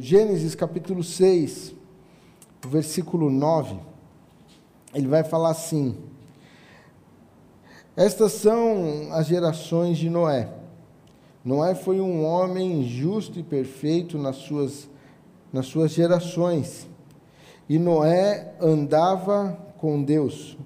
Gênesis 0.00 0.54
capítulo 0.54 1.02
6, 1.02 1.74
versículo 2.68 3.28
9, 3.30 3.76
ele 4.94 5.08
vai 5.08 5.24
falar 5.24 5.50
assim: 5.50 5.96
Estas 7.96 8.30
são 8.32 9.08
as 9.12 9.26
gerações 9.26 9.98
de 9.98 10.08
Noé. 10.08 10.52
Noé 11.44 11.74
foi 11.74 12.00
um 12.00 12.24
homem 12.24 12.84
justo 12.84 13.40
e 13.40 13.42
perfeito 13.42 14.16
nas 14.16 14.36
suas, 14.36 14.88
nas 15.52 15.66
suas 15.66 15.90
gerações. 15.90 16.88
E 17.68 17.76
Noé 17.76 18.54
andava 18.60 19.58
com 19.78 20.00
Deus. 20.00 20.56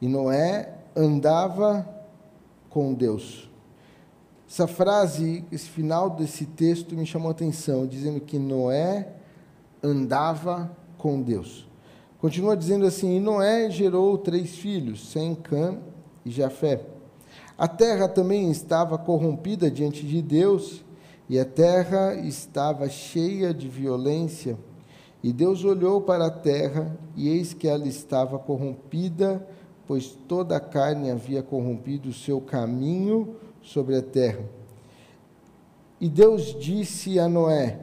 E 0.00 0.08
Noé 0.08 0.74
andava 0.96 1.88
com 2.68 2.92
Deus. 2.92 3.48
Essa 4.54 4.68
frase, 4.68 5.44
esse 5.50 5.68
final 5.68 6.10
desse 6.10 6.46
texto 6.46 6.94
me 6.94 7.04
chamou 7.04 7.26
a 7.26 7.32
atenção, 7.32 7.88
dizendo 7.88 8.20
que 8.20 8.38
Noé 8.38 9.08
andava 9.82 10.70
com 10.96 11.20
Deus. 11.20 11.68
Continua 12.20 12.56
dizendo 12.56 12.86
assim: 12.86 13.16
e 13.16 13.20
Noé 13.20 13.68
gerou 13.68 14.16
três 14.16 14.54
filhos, 14.54 15.10
Sem, 15.10 15.34
Cã 15.34 15.76
e 16.24 16.30
Jafé. 16.30 16.86
A 17.58 17.66
terra 17.66 18.06
também 18.06 18.48
estava 18.48 18.96
corrompida 18.96 19.68
diante 19.68 20.06
de 20.06 20.22
Deus, 20.22 20.84
e 21.28 21.36
a 21.36 21.44
terra 21.44 22.14
estava 22.14 22.88
cheia 22.88 23.52
de 23.52 23.68
violência. 23.68 24.56
E 25.20 25.32
Deus 25.32 25.64
olhou 25.64 26.00
para 26.00 26.26
a 26.26 26.30
terra, 26.30 26.96
e 27.16 27.28
eis 27.28 27.52
que 27.52 27.66
ela 27.66 27.88
estava 27.88 28.38
corrompida, 28.38 29.44
pois 29.84 30.16
toda 30.28 30.56
a 30.56 30.60
carne 30.60 31.10
havia 31.10 31.42
corrompido 31.42 32.10
o 32.10 32.14
seu 32.14 32.40
caminho 32.40 33.34
sobre 33.64 33.96
a 33.96 34.02
terra. 34.02 34.44
E 36.00 36.08
Deus 36.08 36.54
disse 36.58 37.18
a 37.18 37.28
Noé: 37.28 37.80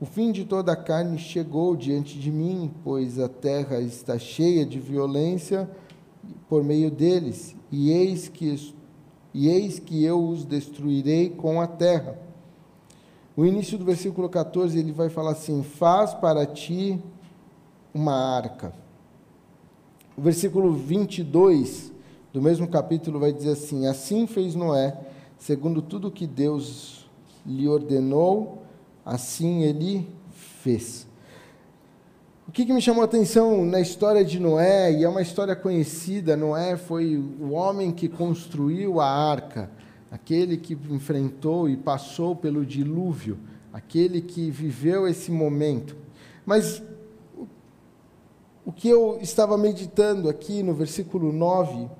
O 0.00 0.04
fim 0.04 0.30
de 0.30 0.44
toda 0.44 0.72
a 0.72 0.76
carne 0.76 1.18
chegou 1.18 1.74
diante 1.74 2.18
de 2.18 2.30
mim, 2.30 2.70
pois 2.84 3.18
a 3.18 3.28
terra 3.28 3.80
está 3.80 4.18
cheia 4.18 4.64
de 4.66 4.78
violência 4.78 5.68
por 6.48 6.62
meio 6.62 6.90
deles, 6.90 7.56
e 7.72 7.90
eis 7.90 8.28
que, 8.28 8.74
e 9.32 9.48
eis 9.48 9.78
que 9.78 10.04
eu 10.04 10.22
os 10.22 10.44
destruirei 10.44 11.30
com 11.30 11.60
a 11.60 11.66
terra. 11.66 12.18
O 13.36 13.44
início 13.44 13.76
do 13.78 13.84
versículo 13.84 14.28
14 14.28 14.78
ele 14.78 14.92
vai 14.92 15.08
falar 15.08 15.32
assim: 15.32 15.62
Faz 15.62 16.12
para 16.12 16.46
ti 16.46 17.00
uma 17.92 18.14
arca. 18.14 18.72
O 20.16 20.22
versículo 20.22 20.72
22 20.72 21.92
do 22.32 22.42
mesmo 22.42 22.68
capítulo 22.68 23.18
vai 23.18 23.32
dizer 23.32 23.52
assim: 23.52 23.86
Assim 23.86 24.26
fez 24.26 24.54
Noé 24.54 25.13
segundo 25.44 25.82
tudo 25.82 26.10
que 26.10 26.26
Deus 26.26 27.06
lhe 27.44 27.68
ordenou, 27.68 28.62
assim 29.04 29.62
ele 29.62 30.08
fez. 30.62 31.06
O 32.48 32.50
que, 32.50 32.64
que, 32.64 32.72
me 32.72 32.80
chamou 32.80 33.02
a 33.02 33.04
atenção 33.04 33.62
na 33.62 33.78
história 33.78 34.24
de 34.24 34.40
Noé, 34.40 34.90
e 34.90 35.04
é 35.04 35.08
uma 35.08 35.20
história 35.20 35.54
conhecida: 35.54 36.34
Noé 36.34 36.78
foi 36.78 37.18
o 37.18 37.50
homem 37.50 37.92
que 37.92 38.08
construiu 38.08 39.02
a 39.02 39.06
arca, 39.06 39.70
aquele 40.10 40.56
que 40.56 40.72
enfrentou 40.90 41.68
e 41.68 41.76
passou 41.76 42.34
pelo 42.34 42.64
dilúvio, 42.64 43.38
aquele 43.70 44.22
que 44.22 44.50
viveu 44.50 45.06
esse 45.06 45.30
momento. 45.30 45.94
Mas 46.46 46.82
o 48.64 48.72
que 48.72 48.88
eu 48.88 49.18
estava 49.20 49.58
meditando 49.58 50.26
aqui 50.26 50.62
no 50.62 50.72
versículo 50.72 51.30
9 51.34 51.90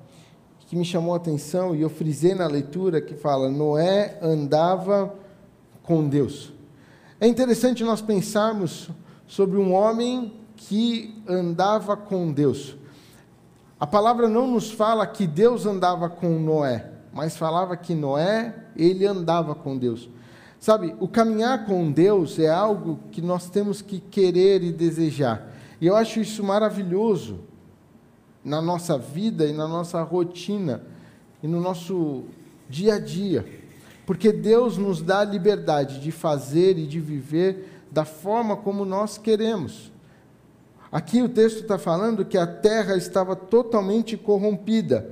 que 0.65 0.75
me 0.75 0.83
chamou 0.83 1.13
a 1.13 1.17
atenção 1.17 1.75
e 1.75 1.81
eu 1.81 1.89
frisei 1.89 2.33
na 2.33 2.47
leitura 2.47 3.01
que 3.01 3.15
fala: 3.15 3.49
Noé 3.49 4.17
andava 4.21 5.13
com 5.83 6.07
Deus. 6.07 6.53
É 7.19 7.27
interessante 7.27 7.83
nós 7.83 8.01
pensarmos 8.01 8.89
sobre 9.27 9.57
um 9.57 9.73
homem 9.73 10.33
que 10.55 11.21
andava 11.27 11.95
com 11.95 12.31
Deus. 12.31 12.75
A 13.79 13.85
palavra 13.85 14.27
não 14.27 14.47
nos 14.47 14.71
fala 14.71 15.05
que 15.05 15.27
Deus 15.27 15.65
andava 15.65 16.09
com 16.09 16.39
Noé, 16.39 16.91
mas 17.13 17.37
falava 17.37 17.77
que 17.77 17.93
Noé, 17.93 18.55
ele 18.75 19.05
andava 19.05 19.53
com 19.53 19.77
Deus. 19.77 20.09
Sabe, 20.59 20.95
o 20.99 21.07
caminhar 21.07 21.65
com 21.65 21.91
Deus 21.91 22.39
é 22.39 22.49
algo 22.49 22.99
que 23.11 23.21
nós 23.21 23.49
temos 23.49 23.81
que 23.81 23.99
querer 23.99 24.63
e 24.63 24.71
desejar. 24.71 25.51
E 25.79 25.85
eu 25.85 25.95
acho 25.95 26.19
isso 26.19 26.43
maravilhoso 26.43 27.41
na 28.45 28.61
nossa 28.61 28.95
vida 28.95 29.45
e 29.47 29.51
na 29.51 29.67
nossa 29.67 30.03
rotina 30.03 30.83
e 31.41 31.47
no 31.47 31.59
nosso 31.59 32.23
dia 32.69 32.95
a 32.95 32.99
dia. 32.99 33.43
Porque 34.05 34.31
Deus 34.31 34.77
nos 34.77 35.01
dá 35.01 35.21
a 35.21 35.25
liberdade 35.25 35.99
de 35.99 36.11
fazer 36.11 36.77
e 36.77 36.85
de 36.85 36.99
viver 36.99 37.83
da 37.91 38.05
forma 38.05 38.55
como 38.55 38.85
nós 38.85 39.17
queremos. 39.17 39.91
Aqui 40.91 41.23
o 41.23 41.27
texto 41.27 41.61
está 41.61 41.79
falando 41.79 42.23
que 42.23 42.37
a 42.37 42.45
terra 42.45 42.95
estava 42.95 43.35
totalmente 43.35 44.15
corrompida, 44.15 45.09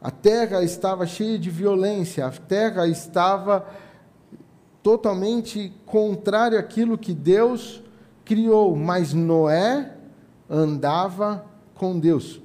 a 0.00 0.10
terra 0.10 0.64
estava 0.64 1.06
cheia 1.06 1.38
de 1.38 1.48
violência, 1.48 2.26
a 2.26 2.30
terra 2.30 2.88
estava 2.88 3.64
totalmente 4.82 5.72
contrária 5.86 6.58
àquilo 6.58 6.98
que 6.98 7.14
Deus 7.14 7.82
criou, 8.24 8.74
mas 8.74 9.14
Noé 9.14 9.92
andava 10.50 11.51
com 11.82 11.98
Deus. 11.98 12.40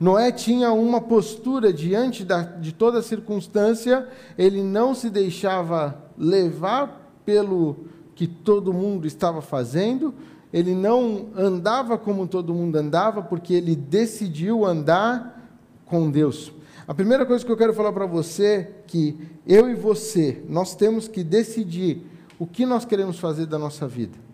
Noé 0.00 0.32
tinha 0.32 0.72
uma 0.72 1.00
postura 1.00 1.72
diante 1.72 2.24
da, 2.24 2.42
de 2.42 2.72
toda 2.72 3.00
circunstância, 3.02 4.08
ele 4.36 4.64
não 4.64 4.96
se 4.96 5.08
deixava 5.08 6.10
levar 6.18 7.14
pelo 7.24 7.84
que 8.16 8.26
todo 8.26 8.72
mundo 8.72 9.06
estava 9.06 9.40
fazendo, 9.40 10.12
ele 10.52 10.74
não 10.74 11.28
andava 11.36 11.96
como 11.96 12.26
todo 12.26 12.52
mundo 12.52 12.74
andava, 12.74 13.22
porque 13.22 13.54
ele 13.54 13.76
decidiu 13.76 14.66
andar 14.66 15.40
com 15.86 16.10
Deus. 16.10 16.52
A 16.88 16.92
primeira 16.92 17.24
coisa 17.24 17.46
que 17.46 17.52
eu 17.52 17.56
quero 17.56 17.72
falar 17.72 17.92
para 17.92 18.06
você 18.06 18.44
é 18.44 18.82
que 18.88 19.16
eu 19.46 19.70
e 19.70 19.74
você, 19.76 20.42
nós 20.48 20.74
temos 20.74 21.06
que 21.06 21.22
decidir 21.22 22.04
o 22.40 22.46
que 22.46 22.66
nós 22.66 22.84
queremos 22.84 23.20
fazer 23.20 23.46
da 23.46 23.56
nossa 23.56 23.86
vida. 23.86 24.29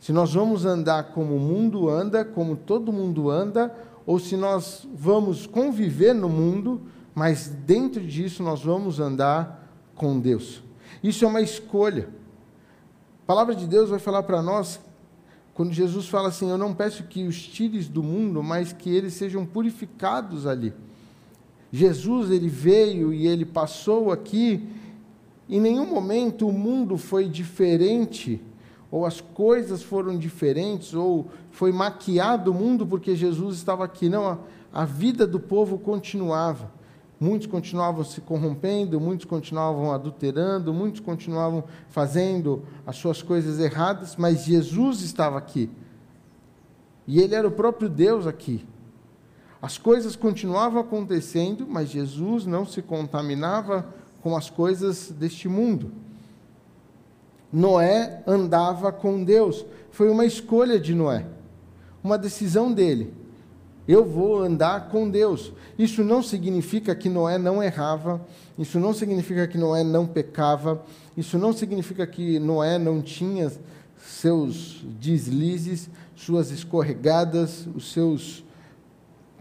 Se 0.00 0.12
nós 0.12 0.32
vamos 0.32 0.64
andar 0.64 1.12
como 1.12 1.36
o 1.36 1.40
mundo 1.40 1.88
anda, 1.88 2.24
como 2.24 2.56
todo 2.56 2.92
mundo 2.92 3.30
anda, 3.30 3.74
ou 4.06 4.18
se 4.18 4.36
nós 4.36 4.86
vamos 4.94 5.46
conviver 5.46 6.14
no 6.14 6.28
mundo, 6.28 6.80
mas 7.14 7.48
dentro 7.48 8.00
disso 8.00 8.42
nós 8.42 8.62
vamos 8.62 9.00
andar 9.00 9.68
com 9.94 10.18
Deus. 10.18 10.62
Isso 11.02 11.24
é 11.24 11.28
uma 11.28 11.42
escolha. 11.42 12.08
A 13.24 13.26
palavra 13.26 13.54
de 13.54 13.66
Deus 13.66 13.90
vai 13.90 13.98
falar 13.98 14.22
para 14.22 14.40
nós, 14.40 14.80
quando 15.52 15.72
Jesus 15.72 16.08
fala 16.08 16.28
assim: 16.28 16.48
Eu 16.48 16.56
não 16.56 16.72
peço 16.72 17.02
que 17.04 17.26
os 17.26 17.42
tires 17.42 17.88
do 17.88 18.02
mundo, 18.02 18.42
mas 18.42 18.72
que 18.72 18.88
eles 18.88 19.14
sejam 19.14 19.44
purificados 19.44 20.46
ali. 20.46 20.72
Jesus, 21.70 22.30
ele 22.30 22.48
veio 22.48 23.12
e 23.12 23.26
ele 23.26 23.44
passou 23.44 24.10
aqui, 24.10 24.66
em 25.48 25.60
nenhum 25.60 25.86
momento 25.86 26.48
o 26.48 26.52
mundo 26.52 26.96
foi 26.96 27.28
diferente 27.28 28.40
ou 28.90 29.04
as 29.04 29.20
coisas 29.20 29.82
foram 29.82 30.16
diferentes, 30.16 30.94
ou 30.94 31.28
foi 31.50 31.72
maquiado 31.72 32.50
o 32.50 32.54
mundo 32.54 32.86
porque 32.86 33.14
Jesus 33.14 33.56
estava 33.56 33.84
aqui. 33.84 34.08
Não, 34.08 34.26
a, 34.26 34.38
a 34.72 34.84
vida 34.84 35.26
do 35.26 35.38
povo 35.38 35.78
continuava. 35.78 36.70
Muitos 37.20 37.48
continuavam 37.48 38.04
se 38.04 38.20
corrompendo, 38.20 39.00
muitos 39.00 39.26
continuavam 39.26 39.92
adulterando, 39.92 40.72
muitos 40.72 41.00
continuavam 41.00 41.64
fazendo 41.88 42.62
as 42.86 42.96
suas 42.96 43.22
coisas 43.22 43.58
erradas, 43.58 44.14
mas 44.16 44.44
Jesus 44.44 45.02
estava 45.02 45.36
aqui. 45.36 45.68
E 47.06 47.20
ele 47.20 47.34
era 47.34 47.48
o 47.48 47.50
próprio 47.50 47.88
Deus 47.88 48.26
aqui. 48.26 48.64
As 49.60 49.76
coisas 49.76 50.14
continuavam 50.14 50.80
acontecendo, 50.80 51.66
mas 51.68 51.90
Jesus 51.90 52.46
não 52.46 52.64
se 52.64 52.80
contaminava 52.80 53.92
com 54.22 54.36
as 54.36 54.48
coisas 54.48 55.10
deste 55.10 55.48
mundo. 55.48 55.90
Noé 57.52 58.22
andava 58.26 58.92
com 58.92 59.22
Deus. 59.22 59.64
Foi 59.90 60.10
uma 60.10 60.24
escolha 60.26 60.78
de 60.78 60.94
Noé, 60.94 61.26
uma 62.02 62.18
decisão 62.18 62.72
dele. 62.72 63.12
Eu 63.86 64.04
vou 64.04 64.42
andar 64.42 64.90
com 64.90 65.08
Deus. 65.08 65.52
Isso 65.78 66.04
não 66.04 66.22
significa 66.22 66.94
que 66.94 67.08
Noé 67.08 67.38
não 67.38 67.62
errava, 67.62 68.20
isso 68.58 68.78
não 68.78 68.92
significa 68.92 69.48
que 69.48 69.56
Noé 69.56 69.82
não 69.82 70.06
pecava, 70.06 70.84
isso 71.16 71.38
não 71.38 71.52
significa 71.52 72.06
que 72.06 72.38
Noé 72.38 72.78
não 72.78 73.00
tinha 73.00 73.50
seus 73.96 74.84
deslizes, 75.00 75.88
suas 76.14 76.50
escorregadas, 76.50 77.66
os 77.74 77.92
seus 77.92 78.44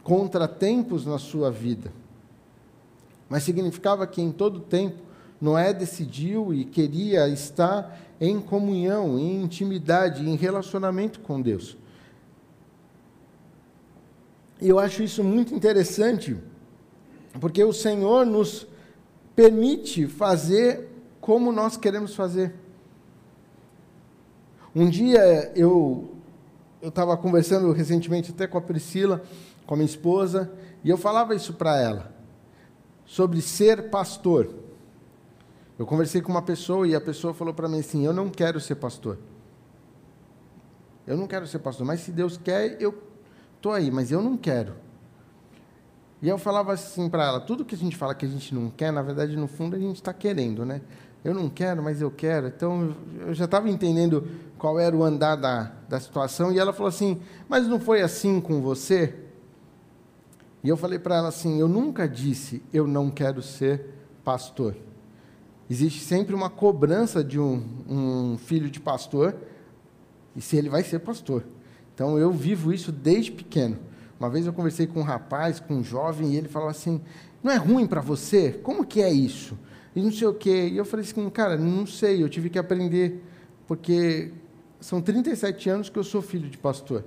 contratempos 0.01 1.05
na 1.05 1.19
sua 1.19 1.51
vida. 1.51 1.91
Mas 3.27 3.43
significava 3.43 4.07
que 4.07 4.21
em 4.21 4.31
todo 4.31 4.61
tempo 4.61 5.01
Noé 5.39 5.73
decidiu 5.73 6.53
e 6.53 6.65
queria 6.65 7.27
estar 7.27 7.99
em 8.19 8.39
comunhão, 8.39 9.17
em 9.19 9.43
intimidade, 9.43 10.27
em 10.27 10.35
relacionamento 10.35 11.19
com 11.19 11.41
Deus. 11.41 11.77
E 14.59 14.67
eu 14.67 14.79
acho 14.79 15.03
isso 15.03 15.23
muito 15.23 15.53
interessante, 15.53 16.35
porque 17.39 17.63
o 17.63 17.71
Senhor 17.71 18.25
nos 18.25 18.67
permite 19.35 20.07
fazer 20.07 20.89
como 21.21 21.51
nós 21.51 21.77
queremos 21.77 22.15
fazer. 22.15 22.55
Um 24.75 24.89
dia 24.89 25.51
eu 25.55 26.17
eu 26.81 26.89
estava 26.89 27.17
conversando 27.17 27.71
recentemente 27.71 28.31
até 28.31 28.45
com 28.45 28.57
a 28.57 28.61
Priscila, 28.61 29.23
com 29.65 29.73
a 29.73 29.77
minha 29.77 29.89
esposa, 29.89 30.51
e 30.83 30.89
eu 30.89 30.97
falava 30.97 31.35
isso 31.35 31.53
para 31.53 31.77
ela, 31.77 32.13
sobre 33.05 33.41
ser 33.41 33.89
pastor. 33.89 34.66
Eu 35.77 35.85
conversei 35.85 36.21
com 36.21 36.31
uma 36.31 36.41
pessoa 36.41 36.87
e 36.87 36.95
a 36.95 37.01
pessoa 37.01 37.33
falou 37.33 37.53
para 37.53 37.69
mim 37.69 37.79
assim: 37.79 38.05
Eu 38.05 38.13
não 38.13 38.29
quero 38.29 38.59
ser 38.59 38.75
pastor. 38.75 39.17
Eu 41.05 41.15
não 41.15 41.27
quero 41.27 41.47
ser 41.47 41.59
pastor, 41.59 41.85
mas 41.85 42.01
se 42.01 42.11
Deus 42.11 42.37
quer, 42.37 42.81
eu 42.81 43.01
estou 43.55 43.71
aí, 43.71 43.89
mas 43.89 44.11
eu 44.11 44.21
não 44.21 44.35
quero. 44.35 44.73
E 46.21 46.27
eu 46.27 46.37
falava 46.37 46.73
assim 46.73 47.09
para 47.09 47.25
ela: 47.25 47.39
tudo 47.39 47.63
que 47.63 47.75
a 47.75 47.77
gente 47.77 47.95
fala 47.95 48.15
que 48.15 48.25
a 48.25 48.29
gente 48.29 48.53
não 48.53 48.69
quer, 48.69 48.91
na 48.91 49.01
verdade, 49.01 49.35
no 49.35 49.47
fundo, 49.47 49.75
a 49.75 49.79
gente 49.79 49.97
está 49.97 50.13
querendo, 50.13 50.65
né? 50.65 50.81
Eu 51.23 51.33
não 51.33 51.49
quero, 51.49 51.83
mas 51.83 52.01
eu 52.01 52.09
quero. 52.09 52.47
Então, 52.47 52.95
eu 53.19 53.33
já 53.33 53.45
estava 53.45 53.69
entendendo 53.69 54.27
qual 54.57 54.79
era 54.79 54.95
o 54.95 55.03
andar 55.03 55.35
da, 55.35 55.71
da 55.87 55.99
situação. 55.99 56.51
E 56.51 56.59
ela 56.59 56.73
falou 56.73 56.89
assim: 56.89 57.21
Mas 57.47 57.67
não 57.67 57.79
foi 57.79 58.01
assim 58.01 58.41
com 58.41 58.61
você? 58.61 59.13
E 60.63 60.69
eu 60.69 60.77
falei 60.77 60.97
para 60.97 61.17
ela 61.17 61.27
assim: 61.27 61.59
Eu 61.59 61.67
nunca 61.67 62.07
disse 62.07 62.63
eu 62.73 62.87
não 62.87 63.11
quero 63.11 63.41
ser 63.43 63.93
pastor. 64.23 64.75
Existe 65.69 66.01
sempre 66.01 66.33
uma 66.33 66.49
cobrança 66.49 67.23
de 67.23 67.39
um, 67.39 67.63
um 67.89 68.37
filho 68.37 68.69
de 68.69 68.79
pastor 68.79 69.35
e 70.35 70.41
se 70.41 70.55
ele 70.55 70.69
vai 70.69 70.83
ser 70.83 70.99
pastor. 70.99 71.43
Então 71.93 72.17
eu 72.17 72.31
vivo 72.31 72.71
isso 72.71 72.91
desde 72.91 73.31
pequeno. 73.31 73.77
Uma 74.19 74.29
vez 74.29 74.45
eu 74.45 74.53
conversei 74.53 74.87
com 74.87 74.99
um 74.99 75.03
rapaz, 75.03 75.59
com 75.59 75.75
um 75.75 75.83
jovem, 75.83 76.33
e 76.33 76.37
ele 76.37 76.47
falou 76.47 76.69
assim: 76.69 77.01
Não 77.43 77.51
é 77.51 77.55
ruim 77.55 77.85
para 77.85 78.01
você? 78.01 78.51
Como 78.51 78.85
que 78.85 79.01
é 79.01 79.11
isso? 79.11 79.57
E 79.95 80.01
não 80.01 80.11
sei 80.11 80.27
o 80.27 80.33
quê. 80.33 80.69
E 80.71 80.77
eu 80.77 80.85
falei 80.85 81.05
assim: 81.05 81.29
Cara, 81.29 81.57
não 81.57 81.85
sei, 81.85 82.23
eu 82.23 82.29
tive 82.29 82.49
que 82.49 82.57
aprender, 82.57 83.23
porque 83.67 84.31
são 84.79 85.01
37 85.01 85.69
anos 85.69 85.89
que 85.89 85.99
eu 85.99 86.03
sou 86.03 86.21
filho 86.21 86.49
de 86.49 86.57
pastor. 86.57 87.03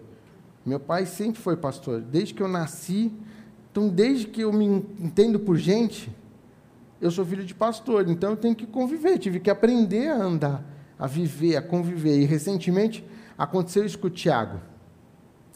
Meu 0.65 0.79
pai 0.79 1.07
sempre 1.07 1.41
foi 1.41 1.57
pastor, 1.57 2.01
desde 2.01 2.35
que 2.35 2.43
eu 2.43 2.49
nasci. 2.49 3.13
Então, 3.71 3.89
desde 3.89 4.27
que 4.27 4.41
eu 4.41 4.53
me 4.53 4.67
entendo 4.67 5.39
por 5.39 5.57
gente, 5.57 6.13
eu 7.01 7.11
sou 7.11 7.25
filho 7.25 7.45
de 7.45 7.55
pastor, 7.55 8.09
então 8.09 8.31
eu 8.31 8.37
tenho 8.37 8.55
que 8.55 8.67
conviver, 8.67 9.19
tive 9.19 9.41
que 9.41 9.51
aprender 9.51 10.09
a 10.09 10.17
andar, 10.17 10.65
a 10.99 11.07
viver, 11.07 11.57
a 11.57 11.63
conviver. 11.63 12.21
E 12.21 12.25
recentemente 12.25 13.05
aconteceu 13.39 13.85
isso 13.85 13.99
com 13.99 14.09
o 14.09 14.11
Tiago. 14.11 14.61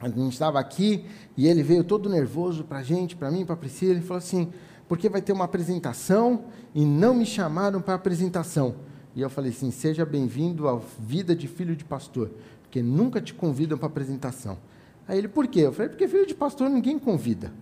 A 0.00 0.08
gente 0.08 0.32
estava 0.32 0.58
aqui 0.58 1.05
e 1.37 1.46
ele 1.46 1.62
veio 1.62 1.85
todo 1.85 2.08
nervoso 2.08 2.64
para 2.64 2.79
a 2.79 2.82
gente, 2.82 3.14
para 3.14 3.31
mim, 3.31 3.44
para 3.44 3.55
a 3.55 3.58
Priscila. 3.58 3.93
Ele 3.93 4.00
falou 4.00 4.19
assim: 4.19 4.50
porque 4.88 5.08
vai 5.08 5.23
ter 5.23 5.32
uma 5.32 5.44
apresentação 5.44 6.44
e 6.75 6.85
não 6.85 7.14
me 7.14 7.26
chamaram 7.26 7.81
para 7.81 7.94
a 7.94 7.96
apresentação. 7.96 8.76
E 9.14 9.20
eu 9.20 9.31
falei 9.31 9.50
assim: 9.50 9.70
seja 9.70 10.05
bem-vindo 10.05 10.69
à 10.69 10.81
vida 10.99 11.37
de 11.37 11.46
filho 11.46 11.76
de 11.76 11.85
pastor, 11.85 12.31
porque 12.62 12.82
nunca 12.82 13.20
te 13.20 13.35
convidam 13.35 13.79
para 13.79 13.87
apresentação. 13.87 14.58
Aí 15.06 15.19
ele, 15.19 15.29
por 15.29 15.46
quê? 15.46 15.61
Eu 15.61 15.73
falei: 15.73 15.91
porque 15.91 16.08
filho 16.08 16.26
de 16.26 16.35
pastor 16.35 16.69
ninguém 16.70 16.99
convida. 16.99 17.52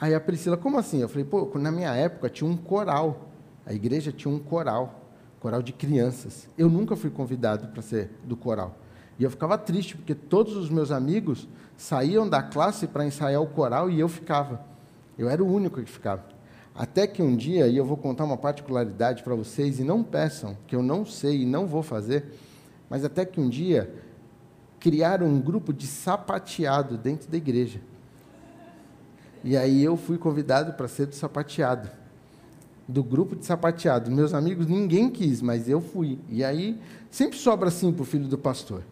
Aí 0.00 0.14
a 0.14 0.20
Priscila, 0.20 0.56
como 0.56 0.78
assim? 0.78 1.00
Eu 1.00 1.08
falei, 1.08 1.24
pô, 1.24 1.50
na 1.58 1.70
minha 1.70 1.94
época 1.94 2.28
tinha 2.28 2.48
um 2.48 2.56
coral. 2.56 3.28
A 3.64 3.72
igreja 3.72 4.12
tinha 4.12 4.32
um 4.32 4.38
coral, 4.38 5.02
coral 5.40 5.62
de 5.62 5.72
crianças. 5.72 6.48
Eu 6.58 6.68
nunca 6.68 6.96
fui 6.96 7.10
convidado 7.10 7.68
para 7.68 7.82
ser 7.82 8.10
do 8.24 8.36
coral. 8.36 8.76
E 9.18 9.24
eu 9.24 9.30
ficava 9.30 9.56
triste, 9.56 9.96
porque 9.96 10.14
todos 10.14 10.56
os 10.56 10.68
meus 10.68 10.90
amigos 10.90 11.48
saíam 11.76 12.28
da 12.28 12.42
classe 12.42 12.86
para 12.86 13.06
ensaiar 13.06 13.40
o 13.40 13.46
coral 13.46 13.88
e 13.88 14.00
eu 14.00 14.08
ficava. 14.08 14.64
Eu 15.16 15.28
era 15.28 15.42
o 15.42 15.52
único 15.52 15.80
que 15.80 15.90
ficava. 15.90 16.24
Até 16.74 17.06
que 17.06 17.22
um 17.22 17.36
dia, 17.36 17.68
e 17.68 17.76
eu 17.76 17.84
vou 17.84 17.96
contar 17.96 18.24
uma 18.24 18.36
particularidade 18.36 19.22
para 19.22 19.34
vocês, 19.36 19.78
e 19.78 19.84
não 19.84 20.02
peçam, 20.02 20.56
que 20.66 20.74
eu 20.74 20.82
não 20.82 21.06
sei 21.06 21.42
e 21.42 21.46
não 21.46 21.68
vou 21.68 21.84
fazer, 21.84 22.34
mas 22.90 23.04
até 23.04 23.24
que 23.24 23.40
um 23.40 23.48
dia 23.48 23.94
criaram 24.80 25.26
um 25.28 25.40
grupo 25.40 25.72
de 25.72 25.86
sapateado 25.86 26.98
dentro 26.98 27.30
da 27.30 27.36
igreja. 27.36 27.80
E 29.44 29.58
aí 29.58 29.84
eu 29.84 29.94
fui 29.94 30.16
convidado 30.16 30.72
para 30.72 30.88
ser 30.88 31.06
do 31.06 31.14
sapateado. 31.14 31.90
Do 32.88 33.04
grupo 33.04 33.36
de 33.36 33.44
sapateado. 33.44 34.10
Meus 34.10 34.32
amigos, 34.32 34.66
ninguém 34.66 35.10
quis, 35.10 35.42
mas 35.42 35.68
eu 35.68 35.82
fui. 35.82 36.18
E 36.30 36.42
aí 36.42 36.80
sempre 37.10 37.36
sobra 37.36 37.68
assim 37.68 37.92
para 37.92 38.02
o 38.02 38.06
filho 38.06 38.26
do 38.26 38.38
pastor. 38.38 38.82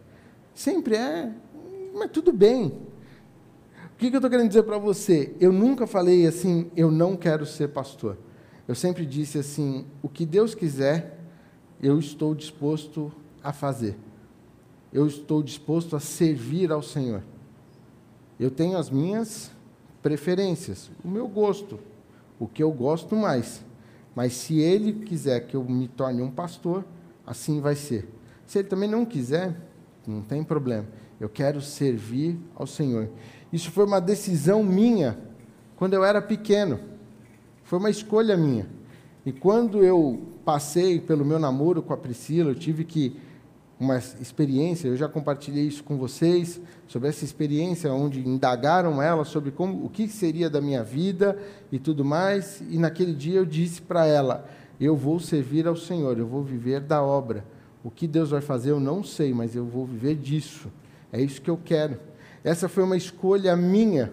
Sempre 0.53 0.95
é, 0.95 1.31
mas 1.95 2.11
tudo 2.11 2.31
bem. 2.31 2.67
O 2.67 3.97
que, 3.97 4.09
que 4.09 4.15
eu 4.15 4.19
estou 4.19 4.29
querendo 4.29 4.47
dizer 4.47 4.63
para 4.63 4.77
você? 4.77 5.35
Eu 5.39 5.51
nunca 5.51 5.87
falei 5.87 6.27
assim, 6.27 6.69
eu 6.77 6.91
não 6.91 7.15
quero 7.15 7.45
ser 7.47 7.69
pastor. 7.69 8.15
Eu 8.67 8.75
sempre 8.75 9.05
disse 9.07 9.39
assim: 9.39 9.85
o 10.03 10.09
que 10.09 10.25
Deus 10.25 10.53
quiser, 10.53 11.19
eu 11.81 11.97
estou 11.97 12.35
disposto 12.35 13.11
a 13.43 13.51
fazer. 13.51 13.97
Eu 14.91 15.07
estou 15.07 15.41
disposto 15.41 15.95
a 15.95 15.99
servir 15.99 16.71
ao 16.71 16.83
Senhor. 16.83 17.23
Eu 18.39 18.51
tenho 18.51 18.77
as 18.77 18.89
minhas 18.89 19.51
preferências, 20.03 20.91
o 21.03 21.07
meu 21.07 21.27
gosto, 21.27 21.79
o 22.37 22.45
que 22.45 22.61
eu 22.61 22.71
gosto 22.71 23.15
mais. 23.15 23.63
Mas 24.13 24.33
se 24.33 24.59
ele 24.59 24.93
quiser 24.93 25.47
que 25.47 25.55
eu 25.55 25.63
me 25.63 25.87
torne 25.87 26.21
um 26.21 26.29
pastor, 26.29 26.85
assim 27.25 27.59
vai 27.59 27.75
ser. 27.75 28.07
Se 28.45 28.59
ele 28.59 28.67
também 28.67 28.89
não 28.89 29.05
quiser, 29.05 29.55
não 30.05 30.21
tem 30.21 30.43
problema. 30.43 30.85
Eu 31.19 31.29
quero 31.29 31.61
servir 31.61 32.37
ao 32.53 32.67
Senhor. 32.67 33.09
Isso 33.51 33.71
foi 33.71 33.85
uma 33.85 34.01
decisão 34.01 34.61
minha 34.61 35.17
quando 35.77 35.93
eu 35.93 36.03
era 36.03 36.21
pequeno. 36.21 36.79
Foi 37.63 37.79
uma 37.79 37.89
escolha 37.89 38.35
minha. 38.35 38.67
E 39.25 39.31
quando 39.31 39.83
eu 39.83 40.21
passei 40.43 40.99
pelo 40.99 41.23
meu 41.23 41.39
namoro 41.39 41.81
com 41.81 41.93
a 41.93 41.97
Priscila, 41.97 42.51
eu 42.51 42.55
tive 42.55 42.83
que 42.83 43.15
uma 43.83 43.97
experiência, 43.97 44.87
eu 44.87 44.95
já 44.95 45.07
compartilhei 45.09 45.65
isso 45.65 45.83
com 45.83 45.97
vocês, 45.97 46.59
sobre 46.87 47.09
essa 47.09 47.25
experiência 47.25 47.91
onde 47.91 48.25
indagaram 48.25 49.01
ela 49.01 49.25
sobre 49.25 49.51
como, 49.51 49.85
o 49.85 49.89
que 49.89 50.07
seria 50.07 50.49
da 50.49 50.61
minha 50.61 50.83
vida 50.83 51.37
e 51.71 51.77
tudo 51.77 52.05
mais, 52.05 52.61
e 52.69 52.77
naquele 52.77 53.13
dia 53.13 53.39
eu 53.39 53.45
disse 53.45 53.81
para 53.81 54.05
ela: 54.05 54.49
eu 54.79 54.95
vou 54.95 55.19
servir 55.19 55.67
ao 55.67 55.75
Senhor, 55.75 56.17
eu 56.17 56.27
vou 56.27 56.43
viver 56.43 56.79
da 56.79 57.01
obra. 57.01 57.45
O 57.83 57.91
que 57.91 58.07
Deus 58.07 58.29
vai 58.29 58.41
fazer 58.41 58.71
eu 58.71 58.79
não 58.79 59.03
sei, 59.03 59.33
mas 59.33 59.55
eu 59.55 59.65
vou 59.65 59.85
viver 59.85 60.15
disso. 60.15 60.71
É 61.11 61.21
isso 61.21 61.41
que 61.41 61.49
eu 61.49 61.59
quero. 61.63 61.99
Essa 62.43 62.69
foi 62.69 62.83
uma 62.83 62.97
escolha 62.97 63.55
minha. 63.55 64.11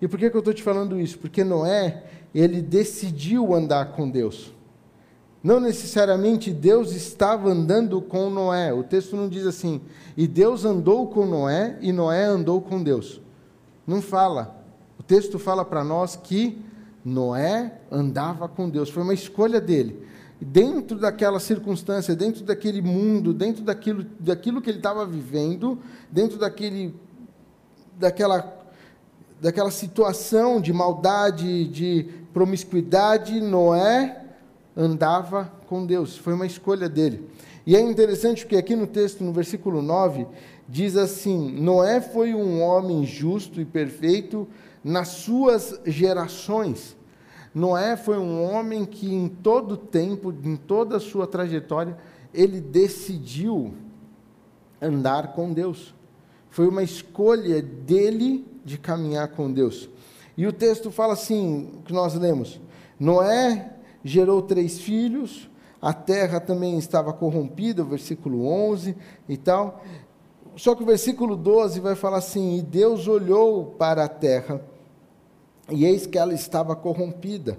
E 0.00 0.08
por 0.08 0.18
que, 0.18 0.30
que 0.30 0.36
eu 0.36 0.40
estou 0.40 0.54
te 0.54 0.62
falando 0.62 0.98
isso? 0.98 1.18
Porque 1.18 1.44
Noé, 1.44 2.04
ele 2.34 2.62
decidiu 2.62 3.54
andar 3.54 3.92
com 3.92 4.08
Deus. 4.08 4.52
Não 5.42 5.58
necessariamente 5.58 6.52
Deus 6.52 6.92
estava 6.92 7.48
andando 7.48 8.00
com 8.02 8.28
Noé. 8.28 8.72
O 8.74 8.82
texto 8.82 9.16
não 9.16 9.28
diz 9.28 9.46
assim, 9.46 9.80
e 10.16 10.26
Deus 10.26 10.64
andou 10.64 11.08
com 11.08 11.24
Noé 11.24 11.78
e 11.80 11.92
Noé 11.92 12.24
andou 12.24 12.60
com 12.60 12.82
Deus. 12.82 13.20
Não 13.86 14.02
fala. 14.02 14.62
O 14.98 15.02
texto 15.02 15.38
fala 15.38 15.64
para 15.64 15.82
nós 15.82 16.14
que 16.14 16.62
Noé 17.02 17.80
andava 17.90 18.48
com 18.48 18.68
Deus. 18.68 18.90
Foi 18.90 19.02
uma 19.02 19.14
escolha 19.14 19.60
dele. 19.60 20.06
Dentro 20.38 20.98
daquela 20.98 21.40
circunstância, 21.40 22.14
dentro 22.14 22.44
daquele 22.44 22.82
mundo, 22.82 23.32
dentro 23.32 23.64
daquilo, 23.64 24.04
daquilo 24.18 24.60
que 24.60 24.68
ele 24.68 24.78
estava 24.78 25.06
vivendo, 25.06 25.78
dentro 26.10 26.38
daquele, 26.38 26.94
daquela, 27.98 28.62
daquela 29.40 29.70
situação 29.70 30.60
de 30.60 30.72
maldade, 30.72 31.66
de 31.68 32.08
promiscuidade, 32.32 33.40
Noé 33.40 34.20
andava 34.76 35.52
com 35.66 35.84
Deus, 35.84 36.16
foi 36.16 36.32
uma 36.32 36.46
escolha 36.46 36.88
dele. 36.88 37.28
E 37.66 37.76
é 37.76 37.80
interessante 37.80 38.44
porque 38.44 38.56
aqui 38.56 38.74
no 38.74 38.86
texto, 38.86 39.22
no 39.22 39.32
versículo 39.32 39.82
9, 39.82 40.26
diz 40.68 40.96
assim: 40.96 41.52
Noé 41.52 42.00
foi 42.00 42.34
um 42.34 42.62
homem 42.62 43.04
justo 43.04 43.60
e 43.60 43.64
perfeito 43.64 44.48
nas 44.82 45.08
suas 45.08 45.80
gerações. 45.84 46.96
Noé 47.54 47.96
foi 47.96 48.16
um 48.16 48.42
homem 48.42 48.84
que 48.84 49.12
em 49.12 49.28
todo 49.28 49.76
tempo, 49.76 50.32
em 50.44 50.56
toda 50.56 50.96
a 50.96 51.00
sua 51.00 51.26
trajetória, 51.26 51.98
ele 52.32 52.60
decidiu 52.60 53.74
andar 54.80 55.32
com 55.32 55.52
Deus. 55.52 55.94
Foi 56.48 56.66
uma 56.68 56.82
escolha 56.82 57.60
dele 57.60 58.46
de 58.64 58.78
caminhar 58.78 59.28
com 59.28 59.52
Deus. 59.52 59.88
E 60.36 60.46
o 60.46 60.52
texto 60.52 60.90
fala 60.90 61.12
assim, 61.12 61.82
que 61.84 61.92
nós 61.92 62.14
lemos: 62.14 62.60
Noé 62.98 63.74
gerou 64.04 64.42
três 64.42 64.80
filhos, 64.80 65.48
a 65.80 65.92
terra 65.92 66.40
também 66.40 66.76
estava 66.78 67.12
corrompida, 67.12 67.82
o 67.82 67.86
versículo 67.86 68.46
11 68.46 68.94
e 69.28 69.36
tal. 69.36 69.82
Só 70.56 70.74
que 70.74 70.82
o 70.82 70.86
versículo 70.86 71.36
12 71.36 71.80
vai 71.80 71.94
falar 71.94 72.18
assim: 72.18 72.58
E 72.58 72.62
Deus 72.62 73.08
olhou 73.08 73.66
para 73.78 74.04
a 74.04 74.08
terra, 74.08 74.60
e 75.70 75.84
eis 75.84 76.06
que 76.06 76.18
ela 76.18 76.34
estava 76.34 76.76
corrompida, 76.76 77.58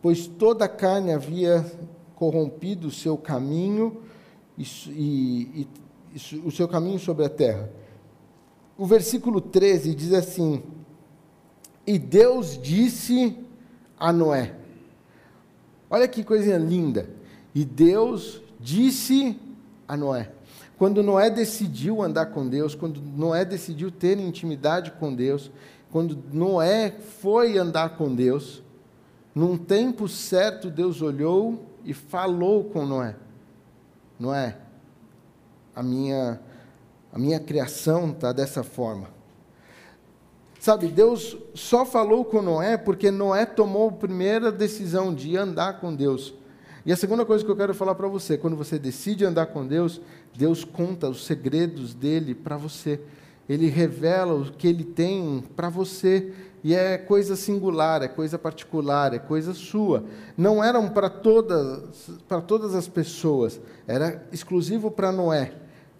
pois 0.00 0.26
toda 0.26 0.64
a 0.64 0.68
carne 0.68 1.12
havia 1.12 1.64
corrompido 2.14 2.88
o 2.88 2.90
seu 2.90 3.16
caminho 3.16 4.02
e, 4.56 4.64
e, 4.88 5.68
e 6.14 6.38
o 6.44 6.50
seu 6.50 6.66
caminho 6.66 6.98
sobre 6.98 7.24
a 7.24 7.28
terra. 7.28 7.70
O 8.78 8.86
versículo 8.86 9.40
13 9.40 9.94
diz 9.94 10.12
assim: 10.12 10.62
E 11.86 11.98
Deus 11.98 12.58
disse 12.60 13.36
a 13.98 14.12
Noé: 14.12 14.54
Olha 15.90 16.06
que 16.06 16.22
coisa 16.22 16.56
linda. 16.58 17.08
E 17.54 17.64
Deus 17.64 18.42
disse 18.60 19.38
a 19.86 19.96
Noé. 19.96 20.30
quando 20.76 21.02
Noé 21.02 21.28
decidiu 21.28 22.02
andar 22.02 22.26
com 22.26 22.48
Deus, 22.48 22.74
quando 22.74 23.00
Noé 23.00 23.44
decidiu 23.44 23.90
ter 23.90 24.18
intimidade 24.18 24.92
com 24.92 25.12
Deus, 25.12 25.50
quando 25.90 26.22
Noé 26.32 26.90
foi 27.20 27.58
andar 27.58 27.96
com 27.96 28.14
Deus, 28.14 28.62
num 29.34 29.56
tempo 29.56 30.06
certo 30.06 30.70
Deus 30.70 31.02
olhou 31.02 31.66
e 31.84 31.92
falou 31.92 32.64
com 32.64 32.86
Noé. 32.86 33.16
Noé, 34.20 34.56
a 35.74 35.82
minha 35.82 36.40
a 37.12 37.18
minha 37.18 37.40
criação 37.40 38.10
está 38.10 38.32
dessa 38.32 38.62
forma. 38.62 39.08
Sabe, 40.58 40.88
Deus 40.88 41.36
só 41.54 41.86
falou 41.86 42.24
com 42.24 42.42
Noé 42.42 42.76
porque 42.76 43.10
Noé 43.10 43.46
tomou 43.46 43.90
a 43.90 43.92
primeira 43.92 44.50
decisão 44.50 45.14
de 45.14 45.36
andar 45.36 45.80
com 45.80 45.94
Deus. 45.94 46.34
E 46.84 46.92
a 46.92 46.96
segunda 46.96 47.24
coisa 47.24 47.44
que 47.44 47.50
eu 47.50 47.56
quero 47.56 47.74
falar 47.74 47.94
para 47.94 48.08
você, 48.08 48.36
quando 48.36 48.56
você 48.56 48.78
decide 48.78 49.24
andar 49.24 49.46
com 49.46 49.66
Deus, 49.66 50.00
Deus 50.36 50.64
conta 50.64 51.08
os 51.08 51.24
segredos 51.24 51.94
dele 51.94 52.34
para 52.34 52.56
você. 52.56 53.00
Ele 53.48 53.68
revela 53.68 54.34
o 54.34 54.52
que 54.52 54.66
ele 54.66 54.84
tem 54.84 55.44
para 55.54 55.68
você. 55.68 56.32
E 56.64 56.74
é 56.74 56.98
coisa 56.98 57.36
singular, 57.36 58.02
é 58.02 58.08
coisa 58.08 58.36
particular, 58.36 59.14
é 59.14 59.18
coisa 59.18 59.54
sua. 59.54 60.04
Não 60.36 60.62
eram 60.62 60.88
para 60.88 61.08
todas, 61.08 62.10
para 62.26 62.40
todas 62.40 62.74
as 62.74 62.88
pessoas, 62.88 63.60
era 63.86 64.26
exclusivo 64.32 64.90
para 64.90 65.12
Noé. 65.12 65.52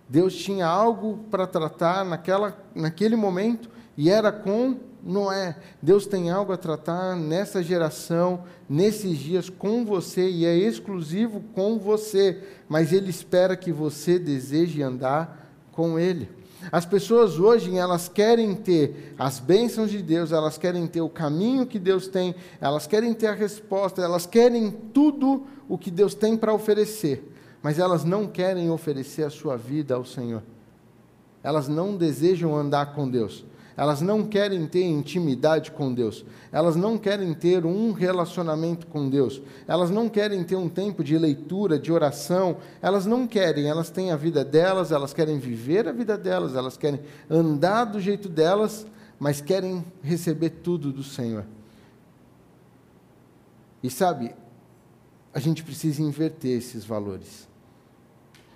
Deus 0.08 0.34
tinha 0.34 0.66
algo 0.66 1.18
para 1.30 1.46
tratar 1.46 2.04
naquela, 2.04 2.58
naquele 2.74 3.14
momento 3.14 3.70
e 3.98 4.08
era 4.08 4.30
com 4.30 4.76
Noé. 5.02 5.56
Deus 5.82 6.06
tem 6.06 6.30
algo 6.30 6.52
a 6.52 6.56
tratar 6.56 7.16
nessa 7.16 7.60
geração, 7.64 8.44
nesses 8.68 9.18
dias 9.18 9.50
com 9.50 9.84
você 9.84 10.30
e 10.30 10.46
é 10.46 10.56
exclusivo 10.56 11.42
com 11.52 11.80
você, 11.80 12.40
mas 12.68 12.92
Ele 12.92 13.10
espera 13.10 13.56
que 13.56 13.72
você 13.72 14.16
deseje 14.16 14.80
andar 14.82 15.52
com 15.72 15.98
Ele. 15.98 16.28
As 16.70 16.86
pessoas 16.86 17.40
hoje, 17.40 17.76
elas 17.76 18.08
querem 18.08 18.54
ter 18.54 19.14
as 19.18 19.40
bênçãos 19.40 19.90
de 19.90 20.00
Deus, 20.00 20.30
elas 20.30 20.56
querem 20.56 20.86
ter 20.86 21.00
o 21.00 21.08
caminho 21.08 21.66
que 21.66 21.78
Deus 21.78 22.06
tem, 22.06 22.36
elas 22.60 22.86
querem 22.86 23.12
ter 23.12 23.26
a 23.26 23.34
resposta, 23.34 24.00
elas 24.00 24.26
querem 24.26 24.70
tudo 24.70 25.44
o 25.68 25.76
que 25.76 25.90
Deus 25.90 26.14
tem 26.14 26.36
para 26.36 26.54
oferecer, 26.54 27.32
mas 27.60 27.80
elas 27.80 28.04
não 28.04 28.28
querem 28.28 28.70
oferecer 28.70 29.24
a 29.24 29.30
sua 29.30 29.56
vida 29.56 29.96
ao 29.96 30.04
Senhor. 30.04 30.42
Elas 31.42 31.66
não 31.66 31.96
desejam 31.96 32.56
andar 32.56 32.94
com 32.94 33.08
Deus. 33.08 33.44
Elas 33.78 34.00
não 34.00 34.25
querem 34.25 34.66
ter 34.66 34.82
intimidade 34.82 35.70
com 35.70 35.94
Deus. 35.94 36.25
Elas 36.50 36.75
não 36.75 36.99
querem 36.99 37.32
ter 37.32 37.64
um 37.64 37.92
relacionamento 37.92 38.88
com 38.88 39.08
Deus. 39.08 39.40
Elas 39.68 39.88
não 39.88 40.08
querem 40.08 40.42
ter 40.42 40.56
um 40.56 40.68
tempo 40.68 41.04
de 41.04 41.16
leitura, 41.16 41.78
de 41.78 41.92
oração. 41.92 42.56
Elas 42.82 43.06
não 43.06 43.25
querem. 43.25 43.68
Elas 43.68 43.88
têm 43.88 44.11
a 44.11 44.16
vida 44.16 44.44
delas, 44.44 44.90
elas 44.90 45.14
querem 45.14 45.38
viver 45.38 45.87
a 45.87 45.92
vida 45.92 46.18
delas, 46.18 46.56
elas 46.56 46.76
querem 46.76 46.99
andar 47.30 47.85
do 47.85 48.00
jeito 48.00 48.28
delas, 48.28 48.85
mas 49.16 49.40
querem 49.40 49.85
receber 50.02 50.50
tudo 50.50 50.90
do 50.90 51.04
Senhor. 51.04 51.47
E 53.80 53.88
sabe, 53.88 54.35
a 55.32 55.38
gente 55.38 55.62
precisa 55.62 56.02
inverter 56.02 56.58
esses 56.58 56.85
valores. 56.85 57.47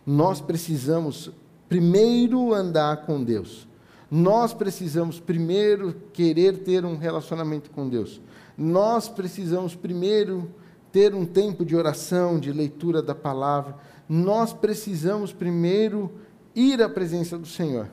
Nós 0.05 0.41
precisamos 0.41 1.31
primeiro 1.69 2.53
andar 2.53 3.07
com 3.07 3.23
Deus. 3.23 3.71
Nós 4.15 4.53
precisamos 4.53 5.19
primeiro 5.19 5.95
querer 6.13 6.59
ter 6.59 6.85
um 6.85 6.99
relacionamento 6.99 7.71
com 7.71 7.89
Deus. 7.89 8.21
Nós 8.59 9.09
precisamos 9.09 9.75
primeiro 9.75 10.51
ter 10.93 11.15
um 11.15 11.25
tempo 11.25 11.65
de 11.65 11.75
oração, 11.75 12.39
de 12.39 12.53
leitura 12.53 13.01
da 13.01 13.15
palavra. 13.15 13.75
Nós 14.07 14.53
precisamos 14.53 15.33
primeiro 15.33 16.13
ir 16.55 16.83
à 16.83 16.91
presença 16.91 17.39
do 17.39 17.47
Senhor, 17.47 17.89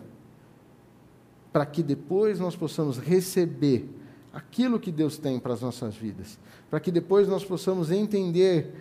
para 1.53 1.65
que 1.65 1.81
depois 1.81 2.38
nós 2.38 2.53
possamos 2.53 2.97
receber 2.97 3.89
aquilo 4.33 4.77
que 4.77 4.91
Deus 4.91 5.17
tem 5.17 5.39
para 5.39 5.53
as 5.53 5.61
nossas 5.61 5.95
vidas, 5.95 6.38
para 6.69 6.81
que 6.81 6.91
depois 6.91 7.29
nós 7.29 7.45
possamos 7.45 7.91
entender 7.91 8.73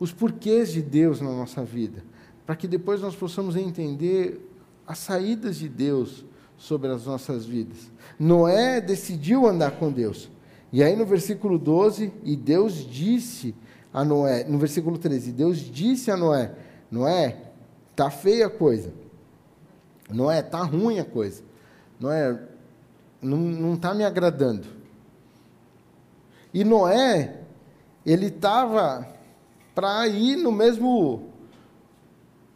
os 0.00 0.14
porquês 0.14 0.72
de 0.72 0.80
Deus 0.80 1.20
na 1.20 1.30
nossa 1.30 1.62
vida, 1.62 2.02
para 2.46 2.56
que 2.56 2.66
depois 2.66 3.02
nós 3.02 3.14
possamos 3.14 3.54
entender 3.54 4.40
as 4.86 4.96
saídas 4.96 5.58
de 5.58 5.68
Deus 5.68 6.24
sobre 6.58 6.90
as 6.90 7.06
nossas 7.06 7.46
vidas. 7.46 7.90
Noé 8.18 8.80
decidiu 8.80 9.46
andar 9.46 9.78
com 9.78 9.90
Deus. 9.90 10.28
E 10.72 10.82
aí 10.82 10.94
no 10.94 11.06
versículo 11.06 11.58
12, 11.58 12.12
e 12.24 12.36
Deus 12.36 12.74
disse 12.74 13.54
a 13.94 14.04
Noé, 14.04 14.44
no 14.44 14.58
versículo 14.58 14.98
13, 14.98 15.32
Deus 15.32 15.58
disse 15.58 16.10
a 16.10 16.16
Noé: 16.16 16.52
Noé, 16.90 17.36
tá 17.96 18.10
feia 18.10 18.48
a 18.48 18.50
coisa. 18.50 18.92
Noé, 20.10 20.42
tá 20.42 20.62
ruim 20.62 20.98
a 20.98 21.04
coisa. 21.04 21.42
Noé, 21.98 22.38
não, 23.22 23.38
não 23.38 23.76
tá 23.76 23.94
me 23.94 24.04
agradando. 24.04 24.66
E 26.52 26.64
Noé, 26.64 27.40
ele 28.04 28.26
estava 28.26 29.06
para 29.74 30.06
ir 30.08 30.36
no 30.36 30.50
mesmo 30.50 31.28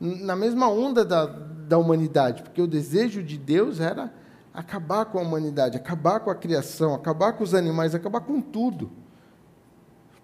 na 0.01 0.35
mesma 0.35 0.69
onda 0.69 1.05
da, 1.05 1.27
da 1.73 1.79
humanidade, 1.79 2.43
porque 2.43 2.61
o 2.61 2.67
desejo 2.67 3.23
de 3.23 3.39
Deus 3.39 3.81
era 3.81 4.13
acabar 4.53 5.07
com 5.07 5.19
a 5.19 5.23
humanidade, 5.23 5.75
acabar 5.75 6.21
com 6.21 6.31
a 6.31 6.35
criação, 6.35 6.93
acabar 6.93 7.33
com 7.33 7.43
os 7.43 7.55
animais, 7.55 7.95
acabar 7.95 8.21
com 8.21 8.43
tudo. 8.43 8.91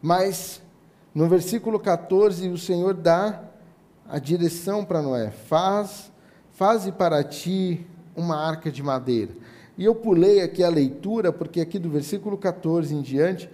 Mas 0.03 0.61
no 1.15 1.27
versículo 1.27 1.81
14, 1.81 2.51
o 2.51 2.59
Senhor 2.59 2.93
dá 2.93 3.45
a 4.07 4.19
direção 4.19 4.85
para 4.85 5.01
Noé: 5.01 5.31
faz, 5.31 6.13
faze 6.51 6.93
para 6.93 7.25
ti 7.25 7.87
uma 8.15 8.37
arca 8.37 8.71
de 8.71 8.83
madeira. 8.83 9.33
E 9.79 9.87
eu 9.87 9.95
pulei 9.95 10.43
aqui 10.43 10.63
a 10.63 10.69
leitura, 10.69 11.33
porque 11.33 11.63
aqui 11.63 11.79
do 11.79 11.89
versículo 11.89 12.37
14 12.37 12.95
em 12.95 13.01
diante 13.01 13.49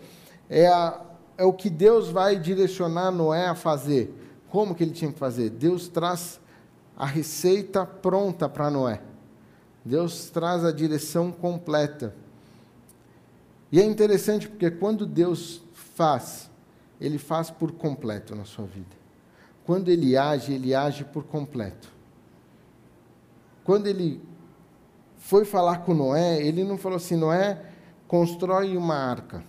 é, 0.50 0.66
a, 0.66 1.00
é 1.38 1.44
o 1.44 1.52
que 1.52 1.70
Deus 1.70 2.08
vai 2.08 2.40
direcionar 2.40 3.12
Noé 3.12 3.46
a 3.46 3.54
fazer. 3.54 4.12
Como 4.48 4.74
que 4.74 4.82
ele 4.82 4.90
tinha 4.90 5.12
que 5.12 5.18
fazer? 5.20 5.48
Deus 5.48 5.86
traz 5.86 6.40
a 6.96 7.06
receita 7.06 7.84
pronta 7.84 8.48
para 8.48 8.70
Noé. 8.70 9.00
Deus 9.84 10.30
traz 10.30 10.64
a 10.64 10.72
direção 10.72 11.30
completa. 11.30 12.14
E 13.70 13.80
é 13.80 13.84
interessante 13.84 14.48
porque 14.48 14.70
quando 14.70 15.04
Deus 15.04 15.62
faz, 15.72 16.50
ele 17.00 17.18
faz 17.18 17.50
por 17.50 17.72
completo 17.72 18.34
na 18.34 18.44
sua 18.44 18.64
vida. 18.64 18.96
Quando 19.64 19.88
ele 19.88 20.16
age, 20.16 20.52
ele 20.52 20.74
age 20.74 21.04
por 21.04 21.24
completo. 21.24 21.88
Quando 23.64 23.86
ele 23.86 24.20
foi 25.16 25.44
falar 25.44 25.78
com 25.78 25.94
Noé, 25.94 26.40
ele 26.40 26.62
não 26.64 26.76
falou 26.76 26.96
assim: 26.96 27.16
Noé, 27.16 27.64
constrói 28.06 28.76
uma 28.76 28.94
arca. 28.94 29.42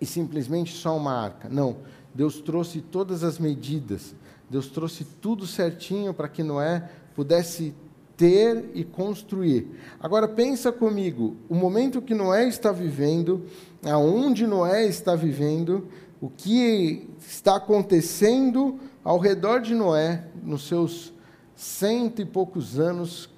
E 0.00 0.06
simplesmente 0.06 0.74
só 0.74 0.96
uma 0.96 1.12
arca. 1.12 1.48
Não. 1.48 1.76
Deus 2.14 2.40
trouxe 2.40 2.80
todas 2.80 3.22
as 3.22 3.38
medidas. 3.38 4.14
Deus 4.48 4.68
trouxe 4.68 5.04
tudo 5.04 5.46
certinho 5.46 6.12
para 6.12 6.28
que 6.28 6.42
Noé 6.42 6.88
pudesse 7.14 7.74
ter 8.16 8.70
e 8.74 8.84
construir. 8.84 9.68
Agora 9.98 10.28
pensa 10.28 10.70
comigo, 10.70 11.36
o 11.48 11.54
momento 11.54 12.02
que 12.02 12.14
Noé 12.14 12.46
está 12.46 12.70
vivendo, 12.70 13.44
aonde 13.84 14.46
Noé 14.46 14.86
está 14.86 15.16
vivendo, 15.16 15.88
o 16.20 16.28
que 16.28 17.08
está 17.26 17.56
acontecendo 17.56 18.78
ao 19.02 19.18
redor 19.18 19.60
de 19.60 19.74
Noé, 19.74 20.24
nos 20.42 20.66
seus 20.68 21.12
cento 21.56 22.22
e 22.22 22.24
poucos 22.24 22.78
anos, 22.78 23.28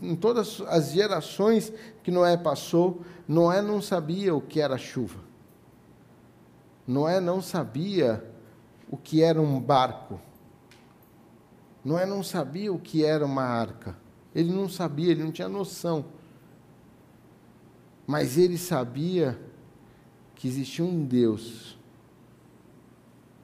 em 0.00 0.14
todas 0.14 0.60
as 0.68 0.92
gerações 0.92 1.72
que 2.02 2.10
Noé 2.10 2.36
passou, 2.36 3.00
Noé 3.26 3.60
não 3.60 3.82
sabia 3.82 4.34
o 4.34 4.40
que 4.40 4.60
era 4.60 4.78
chuva. 4.78 5.18
Noé 6.86 7.18
não 7.18 7.42
sabia 7.42 8.22
o 8.90 8.96
que 8.96 9.22
era 9.22 9.40
um 9.40 9.60
barco. 9.60 10.20
Noé 11.84 12.04
não 12.04 12.22
sabia 12.22 12.72
o 12.72 12.78
que 12.78 13.04
era 13.04 13.24
uma 13.24 13.42
arca. 13.42 13.96
Ele 14.34 14.52
não 14.52 14.68
sabia, 14.68 15.10
ele 15.10 15.22
não 15.22 15.32
tinha 15.32 15.48
noção. 15.48 16.04
Mas 18.06 18.36
ele 18.36 18.58
sabia 18.58 19.38
que 20.34 20.46
existia 20.46 20.84
um 20.84 21.04
Deus. 21.04 21.78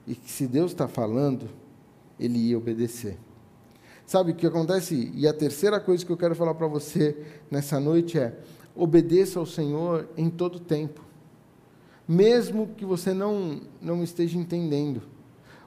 E 0.07 0.15
que 0.15 0.31
se 0.31 0.47
Deus 0.47 0.73
está 0.73 0.87
falando, 0.87 1.49
ele 2.19 2.39
ia 2.39 2.59
obedecer. 2.59 3.19
Sabe 4.05 4.33
o 4.33 4.35
que 4.35 4.47
acontece? 4.47 5.11
E 5.15 5.27
a 5.27 5.33
terceira 5.33 5.81
coisa 5.81 6.05
que 6.05 6.13
eu 6.13 6.17
quero 6.17 6.35
falar 6.35 6.55
para 6.55 6.67
você 6.67 7.17
nessa 7.51 7.81
noite 7.81 8.19
é: 8.19 8.39
obedeça 8.75 9.39
ao 9.39 9.47
Senhor 9.47 10.09
em 10.17 10.29
todo 10.29 10.61
tempo, 10.61 11.03
mesmo 12.07 12.69
que 12.77 12.85
você 12.85 13.15
não, 13.15 13.61
não 13.81 14.03
esteja 14.03 14.37
entendendo. 14.37 15.12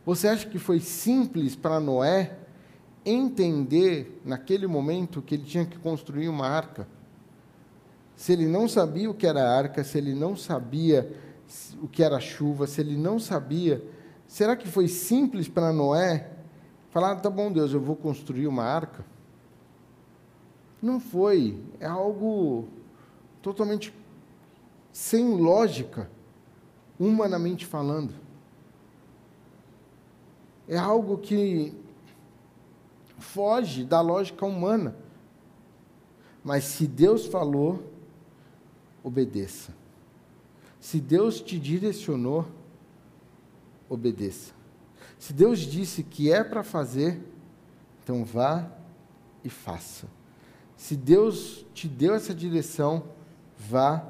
Você 0.05 0.27
acha 0.27 0.47
que 0.47 0.59
foi 0.59 0.79
simples 0.79 1.55
para 1.55 1.79
Noé 1.79 2.38
entender 3.03 4.21
naquele 4.24 4.67
momento 4.67 5.21
que 5.21 5.35
ele 5.35 5.43
tinha 5.43 5.65
que 5.65 5.79
construir 5.79 6.29
uma 6.29 6.47
arca? 6.47 6.88
Se 8.15 8.31
ele 8.31 8.47
não 8.47 8.67
sabia 8.67 9.09
o 9.09 9.15
que 9.15 9.25
era 9.25 9.50
arca, 9.50 9.83
se 9.83 9.97
ele 9.97 10.13
não 10.13 10.38
sabia 10.38 11.12
o 11.81 11.88
que 11.88 12.03
era 12.03 12.19
chuva, 12.19 12.67
se 12.67 12.81
ele 12.81 12.95
não 12.95 13.19
sabia, 13.19 13.83
será 14.27 14.55
que 14.55 14.67
foi 14.67 14.88
simples 14.88 15.47
para 15.47 15.74
Noé 15.74 16.29
falar, 16.91 17.15
tá 17.17 17.29
bom, 17.29 17.51
Deus, 17.51 17.74
eu 17.74 17.81
vou 17.81 17.95
construir 17.95 18.47
uma 18.47 18.63
arca. 18.63 19.03
Não 20.81 21.00
foi, 21.00 21.59
é 21.79 21.88
algo 21.88 22.67
totalmente 23.41 23.93
sem 24.93 25.35
lógica, 25.35 26.09
humanamente 27.00 27.65
falando. 27.65 28.25
É 30.67 30.77
algo 30.77 31.17
que 31.17 31.74
foge 33.19 33.84
da 33.84 34.01
lógica 34.01 34.45
humana. 34.45 34.95
Mas 36.43 36.63
se 36.65 36.88
Deus 36.88 37.25
falou, 37.25 37.84
obedeça. 39.03 39.74
Se 40.79 41.00
Deus 41.00 41.41
te 41.41 41.57
direcionou, 41.57 42.45
obedeça. 43.89 44.53
Se 45.17 45.34
Deus 45.34 45.60
disse 45.60 46.03
que 46.03 46.31
é 46.31 46.43
para 46.43 46.63
fazer, 46.63 47.19
então 48.03 48.24
vá 48.24 48.69
e 49.43 49.50
faça. 49.50 50.07
Se 50.77 50.95
Deus 50.95 51.65
te 51.74 51.88
deu 51.88 52.13
essa 52.13 52.34
direção, 52.34 53.03
vá 53.57 54.05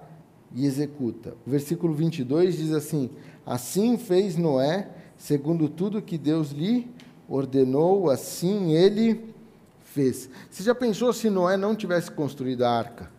e 0.54 0.66
executa. 0.66 1.36
O 1.46 1.50
versículo 1.50 1.94
22 1.94 2.58
diz 2.58 2.72
assim: 2.72 3.10
Assim 3.46 3.98
fez 3.98 4.36
Noé, 4.36 4.90
segundo 5.18 5.70
tudo 5.70 6.02
que 6.02 6.18
Deus 6.18 6.52
lhe 6.52 6.90
ordenou, 7.28 8.10
assim 8.10 8.74
ele 8.74 9.34
fez. 9.84 10.30
Você 10.50 10.64
já 10.64 10.76
pensou 10.76 11.12
se 11.14 11.30
Noé 11.30 11.58
não 11.58 11.76
tivesse 11.76 12.12
construído 12.12 12.64
a 12.64 12.72
arca? 12.72 13.10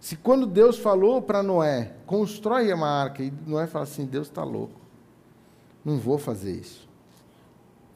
Se 0.00 0.16
quando 0.16 0.46
Deus 0.46 0.78
falou 0.78 1.20
para 1.20 1.42
Noé, 1.42 1.94
constrói 2.06 2.72
uma 2.72 2.88
arca, 2.88 3.22
e 3.22 3.32
Noé 3.46 3.66
fala 3.66 3.84
assim: 3.84 4.06
Deus 4.06 4.28
está 4.28 4.44
louco, 4.44 4.80
não 5.84 5.98
vou 5.98 6.18
fazer 6.18 6.52
isso. 6.52 6.88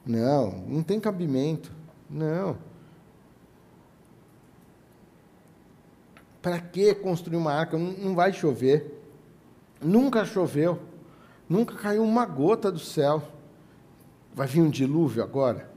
Não, 0.05 0.51
não 0.67 0.83
tem 0.83 0.99
cabimento. 0.99 1.71
Não. 2.11 2.59
Para 6.41 6.59
que 6.59 6.93
construir 6.95 7.37
uma 7.37 7.53
arca? 7.53 7.79
Não, 7.79 7.93
não 7.93 8.15
vai 8.15 8.33
chover. 8.33 9.01
Nunca 9.81 10.25
choveu. 10.25 10.81
Nunca 11.53 11.75
caiu 11.75 12.03
uma 12.03 12.25
gota 12.25 12.71
do 12.73 12.79
céu. 12.79 13.23
Vai 14.35 14.47
vir 14.47 14.63
um 14.63 14.71
dilúvio 14.71 15.23
agora? 15.23 15.71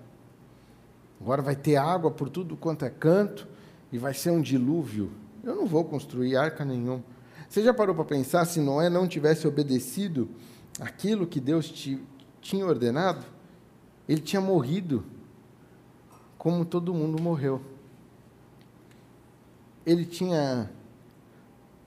Agora 1.20 1.42
vai 1.42 1.56
ter 1.56 1.76
água 1.76 2.10
por 2.10 2.30
tudo 2.30 2.56
quanto 2.56 2.86
é 2.86 2.90
canto 2.90 3.48
e 3.92 3.98
vai 3.98 4.14
ser 4.14 4.32
um 4.32 4.42
dilúvio. 4.42 5.12
Eu 5.44 5.56
não 5.56 5.66
vou 5.66 5.84
construir 5.84 6.38
arca 6.38 6.64
nenhuma. 6.64 7.04
Você 7.50 7.62
já 7.62 7.74
parou 7.74 7.94
para 7.94 8.06
pensar 8.06 8.46
se 8.46 8.60
Noé 8.60 8.90
não 8.90 9.08
tivesse 9.08 9.48
obedecido 9.48 10.30
aquilo 10.80 11.28
que 11.28 11.40
Deus 11.40 11.70
te, 11.70 12.02
tinha 12.40 12.66
ordenado? 12.66 13.26
Ele 14.08 14.22
tinha 14.22 14.42
morrido 14.42 15.04
como 16.38 16.64
todo 16.64 16.94
mundo 16.94 17.22
morreu 17.22 17.62
ele 19.86 20.06
tinha. 20.06 20.70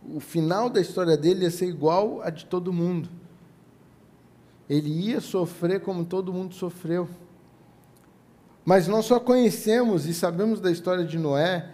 O 0.08 0.20
final 0.20 0.70
da 0.70 0.80
história 0.80 1.16
dele 1.16 1.42
ia 1.42 1.50
ser 1.50 1.66
igual 1.66 2.22
a 2.22 2.30
de 2.30 2.46
todo 2.46 2.72
mundo. 2.72 3.10
Ele 4.68 4.90
ia 4.90 5.20
sofrer 5.20 5.80
como 5.80 6.04
todo 6.04 6.32
mundo 6.32 6.54
sofreu. 6.54 7.08
Mas 8.64 8.86
nós 8.86 9.06
só 9.06 9.18
conhecemos 9.18 10.06
e 10.06 10.12
sabemos 10.12 10.60
da 10.60 10.70
história 10.70 11.04
de 11.04 11.18
Noé 11.18 11.70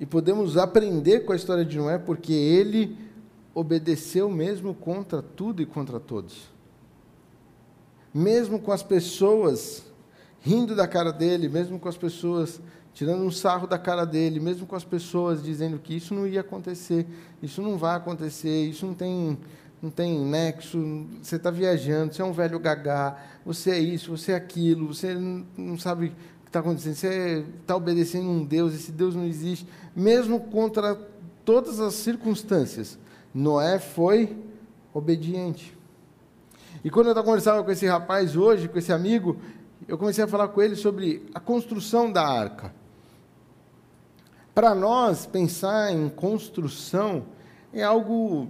e 0.00 0.04
podemos 0.04 0.56
aprender 0.56 1.20
com 1.20 1.32
a 1.32 1.36
história 1.36 1.64
de 1.64 1.78
Noé 1.78 1.98
porque 1.98 2.32
ele 2.32 2.98
obedeceu 3.54 4.28
mesmo 4.28 4.74
contra 4.74 5.22
tudo 5.22 5.62
e 5.62 5.66
contra 5.66 6.00
todos. 6.00 6.50
Mesmo 8.12 8.58
com 8.58 8.72
as 8.72 8.82
pessoas 8.82 9.84
rindo 10.40 10.74
da 10.74 10.88
cara 10.88 11.12
dele, 11.12 11.48
mesmo 11.48 11.78
com 11.78 11.88
as 11.88 11.96
pessoas 11.96 12.60
tirando 12.92 13.22
um 13.22 13.30
sarro 13.30 13.66
da 13.66 13.78
cara 13.78 14.04
dele, 14.04 14.38
mesmo 14.38 14.66
com 14.66 14.76
as 14.76 14.84
pessoas 14.84 15.42
dizendo 15.42 15.78
que 15.78 15.94
isso 15.94 16.14
não 16.14 16.26
ia 16.26 16.40
acontecer, 16.40 17.06
isso 17.42 17.62
não 17.62 17.78
vai 17.78 17.96
acontecer, 17.96 18.66
isso 18.66 18.84
não 18.84 18.92
tem, 18.92 19.38
não 19.82 19.90
tem 19.90 20.16
nexo, 20.24 21.06
você 21.20 21.34
está 21.34 21.50
viajando, 21.50 22.14
você 22.14 22.22
é 22.22 22.24
um 22.24 22.32
velho 22.32 22.60
gagá, 22.60 23.18
você 23.44 23.72
é 23.72 23.78
isso, 23.80 24.16
você 24.16 24.30
é 24.30 24.36
aquilo, 24.36 24.94
você 24.94 25.12
não 25.12 25.76
sabe 25.76 26.06
o 26.06 26.10
que 26.10 26.16
está 26.46 26.60
acontecendo, 26.60 26.94
você 26.94 27.44
está 27.60 27.74
obedecendo 27.74 28.28
um 28.28 28.44
Deus, 28.44 28.74
esse 28.74 28.92
Deus 28.92 29.16
não 29.16 29.24
existe, 29.24 29.66
mesmo 29.94 30.38
contra 30.38 30.94
todas 31.44 31.80
as 31.80 31.94
circunstâncias. 31.94 32.96
Noé 33.34 33.80
foi 33.80 34.36
obediente. 34.94 35.76
E 36.84 36.90
quando 36.90 37.08
eu 37.08 37.24
conversando 37.24 37.64
com 37.64 37.70
esse 37.72 37.86
rapaz 37.86 38.36
hoje, 38.36 38.68
com 38.68 38.78
esse 38.78 38.92
amigo, 38.92 39.36
eu 39.88 39.98
comecei 39.98 40.22
a 40.22 40.28
falar 40.28 40.46
com 40.48 40.62
ele 40.62 40.76
sobre 40.76 41.26
a 41.34 41.40
construção 41.40 42.10
da 42.12 42.24
arca. 42.24 42.72
Para 44.54 44.76
nós, 44.76 45.26
pensar 45.26 45.92
em 45.92 46.08
construção 46.08 47.24
é 47.72 47.82
algo 47.82 48.48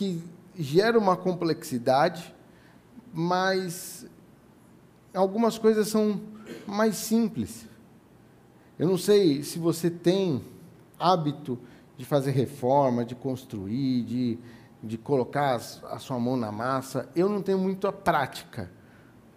que 0.00 0.24
gera 0.58 0.98
uma 0.98 1.14
complexidade, 1.14 2.34
mas 3.12 4.06
algumas 5.12 5.58
coisas 5.58 5.88
são 5.88 6.18
mais 6.66 6.96
simples. 6.96 7.68
Eu 8.78 8.88
não 8.88 8.96
sei 8.96 9.42
se 9.42 9.58
você 9.58 9.90
tem 9.90 10.42
hábito 10.98 11.58
de 11.98 12.06
fazer 12.06 12.30
reforma, 12.30 13.04
de 13.04 13.14
construir, 13.14 14.02
de, 14.04 14.38
de 14.82 14.96
colocar 14.96 15.56
a 15.56 15.98
sua 15.98 16.18
mão 16.18 16.34
na 16.34 16.50
massa. 16.50 17.06
Eu 17.14 17.28
não 17.28 17.42
tenho 17.42 17.58
muito 17.58 17.86
a 17.86 17.92
prática. 17.92 18.70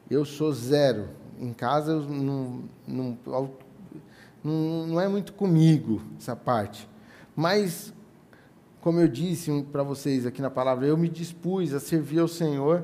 Eu 0.10 0.24
sou 0.24 0.54
zero. 0.54 1.10
Em 1.42 1.52
casa, 1.52 1.94
não, 1.94 2.64
não, 2.88 3.18
não 4.46 5.02
é 5.02 5.10
muito 5.10 5.34
comigo 5.34 6.02
essa 6.18 6.38
parte. 6.38 6.88
Mas, 7.36 7.94
como 8.84 9.00
eu 9.00 9.08
disse 9.08 9.66
para 9.72 9.82
vocês 9.82 10.26
aqui 10.26 10.42
na 10.42 10.50
palavra, 10.50 10.86
eu 10.86 10.98
me 10.98 11.08
dispus 11.08 11.74
a 11.74 11.80
servir 11.80 12.20
ao 12.20 12.28
Senhor 12.28 12.84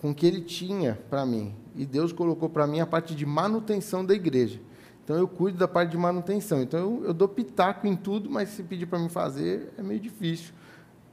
com 0.00 0.10
o 0.10 0.14
que 0.14 0.26
Ele 0.26 0.40
tinha 0.40 0.98
para 1.08 1.24
mim. 1.24 1.54
E 1.76 1.86
Deus 1.86 2.12
colocou 2.12 2.48
para 2.48 2.66
mim 2.66 2.80
a 2.80 2.86
parte 2.86 3.14
de 3.14 3.24
manutenção 3.24 4.04
da 4.04 4.14
igreja. 4.14 4.60
Então, 5.04 5.16
eu 5.16 5.28
cuido 5.28 5.56
da 5.56 5.68
parte 5.68 5.92
de 5.92 5.96
manutenção. 5.96 6.60
Então, 6.60 6.80
eu, 6.80 7.04
eu 7.04 7.14
dou 7.14 7.28
pitaco 7.28 7.86
em 7.86 7.94
tudo, 7.94 8.28
mas 8.28 8.48
se 8.48 8.64
pedir 8.64 8.86
para 8.86 8.98
mim 8.98 9.08
fazer, 9.08 9.72
é 9.78 9.82
meio 9.82 10.00
difícil 10.00 10.52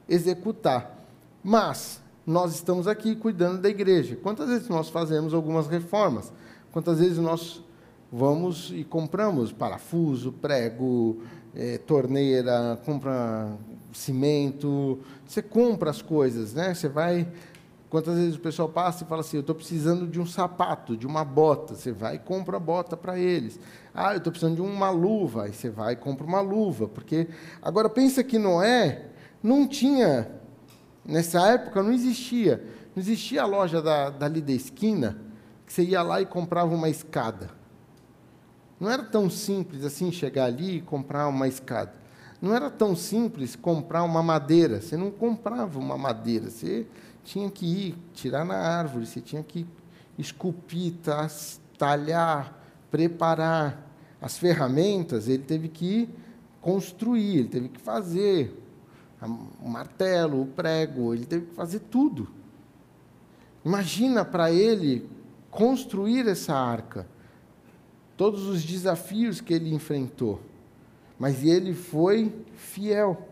executar. 0.09 1.05
Mas, 1.43 2.01
nós 2.25 2.55
estamos 2.55 2.87
aqui 2.87 3.15
cuidando 3.15 3.61
da 3.61 3.69
igreja. 3.69 4.15
Quantas 4.15 4.49
vezes 4.49 4.67
nós 4.67 4.89
fazemos 4.89 5.35
algumas 5.35 5.67
reformas? 5.67 6.33
Quantas 6.71 6.97
vezes 6.97 7.19
nós 7.19 7.63
vamos 8.11 8.73
e 8.75 8.83
compramos 8.83 9.51
parafuso, 9.51 10.31
prego, 10.31 11.21
é, 11.53 11.77
torneira, 11.77 12.81
compra 12.83 13.55
cimento, 13.97 14.99
você 15.25 15.41
compra 15.41 15.89
as 15.89 16.01
coisas, 16.01 16.53
né? 16.53 16.73
Você 16.73 16.87
vai. 16.87 17.27
Quantas 17.89 18.15
vezes 18.15 18.35
o 18.35 18.39
pessoal 18.39 18.67
passa 18.67 19.03
e 19.03 19.07
fala 19.07 19.21
assim: 19.21 19.37
Eu 19.37 19.41
estou 19.41 19.55
precisando 19.55 20.07
de 20.07 20.19
um 20.19 20.25
sapato, 20.25 20.97
de 20.97 21.07
uma 21.07 21.23
bota. 21.23 21.75
Você 21.75 21.91
vai 21.91 22.15
e 22.15 22.19
compra 22.19 22.57
a 22.57 22.59
bota 22.59 22.97
para 22.97 23.17
eles. 23.17 23.59
Ah, 23.93 24.13
eu 24.13 24.17
estou 24.17 24.31
precisando 24.31 24.55
de 24.55 24.61
uma 24.61 24.89
luva. 24.89 25.43
Aí 25.43 25.53
você 25.53 25.69
vai 25.69 25.93
e 25.93 25.95
compra 25.95 26.25
uma 26.25 26.41
luva. 26.41 26.87
Porque. 26.87 27.27
Agora, 27.61 27.89
pensa 27.89 28.23
que 28.23 28.37
Noé 28.37 29.07
não 29.41 29.67
tinha. 29.67 30.29
Nessa 31.05 31.47
época 31.47 31.81
não 31.81 31.93
existia. 31.93 32.63
Não 32.95 33.01
existia 33.01 33.43
a 33.43 33.45
loja 33.45 33.81
da, 33.81 34.09
dali 34.09 34.41
da 34.41 34.53
esquina 34.53 35.17
que 35.65 35.73
você 35.73 35.83
ia 35.83 36.01
lá 36.01 36.21
e 36.21 36.25
comprava 36.25 36.73
uma 36.73 36.89
escada. 36.89 37.49
Não 38.79 38.89
era 38.89 39.03
tão 39.03 39.29
simples 39.29 39.83
assim 39.83 40.11
chegar 40.11 40.45
ali 40.45 40.77
e 40.77 40.81
comprar 40.81 41.27
uma 41.27 41.47
escada. 41.47 42.04
Não 42.45 42.53
era 42.53 42.69
tão 42.69 42.95
simples 42.95 43.55
comprar 43.55 44.03
uma 44.03 44.21
madeira. 44.21 44.79
Você 44.79 44.95
não 44.95 45.09
comprava 45.09 45.79
uma 45.79 45.97
madeira. 45.97 46.51
Você 46.51 46.85
tinha 47.23 47.49
que 47.49 47.65
ir 47.65 47.95
tirar 48.13 48.45
na 48.45 48.53
árvore. 48.53 49.07
Você 49.07 49.19
tinha 49.19 49.41
que 49.41 49.65
esculpir, 50.15 50.93
talhar, 51.75 52.55
preparar. 52.91 53.89
As 54.21 54.37
ferramentas 54.37 55.27
ele 55.27 55.41
teve 55.41 55.69
que 55.69 56.07
construir, 56.61 57.39
ele 57.39 57.47
teve 57.47 57.67
que 57.67 57.81
fazer. 57.81 58.55
O 59.59 59.67
martelo, 59.67 60.43
o 60.43 60.45
prego, 60.45 61.15
ele 61.15 61.25
teve 61.25 61.47
que 61.47 61.55
fazer 61.55 61.79
tudo. 61.79 62.27
Imagina 63.65 64.23
para 64.23 64.51
ele 64.51 65.09
construir 65.49 66.27
essa 66.27 66.53
arca 66.53 67.07
todos 68.15 68.45
os 68.45 68.63
desafios 68.63 69.41
que 69.41 69.51
ele 69.51 69.73
enfrentou. 69.73 70.39
Mas 71.17 71.43
ele 71.43 71.73
foi 71.73 72.33
fiel. 72.55 73.27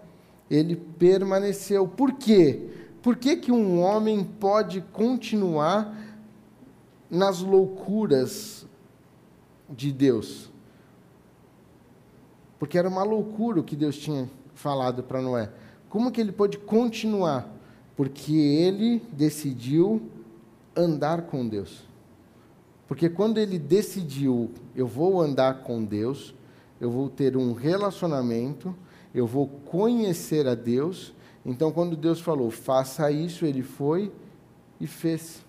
Ele 0.50 0.76
permaneceu. 0.76 1.88
Por 1.88 2.14
quê? 2.14 2.70
Por 3.02 3.18
que, 3.18 3.36
que 3.36 3.52
um 3.52 3.82
homem 3.82 4.24
pode 4.24 4.82
continuar 4.82 5.94
nas 7.10 7.42
loucuras 7.42 8.66
de 9.70 9.92
Deus? 9.92 10.50
Porque 12.58 12.78
era 12.78 12.88
uma 12.88 13.04
loucura 13.04 13.60
o 13.60 13.64
que 13.64 13.76
Deus 13.76 13.98
tinha 13.98 14.30
falado 14.54 15.04
para 15.04 15.22
Noé. 15.22 15.52
Como 15.90 16.12
que 16.12 16.22
ele 16.22 16.32
pôde 16.32 16.58
continuar? 16.58 17.48
Porque 17.96 18.34
ele 18.34 19.02
decidiu 19.12 20.02
andar 20.76 21.24
com 21.24 21.48
Deus. 21.48 21.84
Porque 22.88 23.10
quando 23.10 23.38
ele 23.38 23.60
decidiu, 23.60 24.52
eu 24.76 24.88
vou 24.88 25.22
andar 25.22 25.64
com 25.64 25.84
Deus, 25.84 26.34
eu 26.84 26.92
vou 26.92 27.10
ter 27.10 27.38
um 27.38 27.54
relacionamento, 27.54 28.76
eu 29.16 29.26
vou 29.26 29.48
conhecer 29.48 30.46
a 30.48 30.54
Deus. 30.54 31.14
Então, 31.46 31.72
quando 31.72 31.96
Deus 31.96 32.20
falou, 32.20 32.52
faça 32.52 33.10
isso, 33.10 33.46
ele 33.46 33.64
foi 33.64 34.12
e 34.82 34.86
fez. 34.86 35.46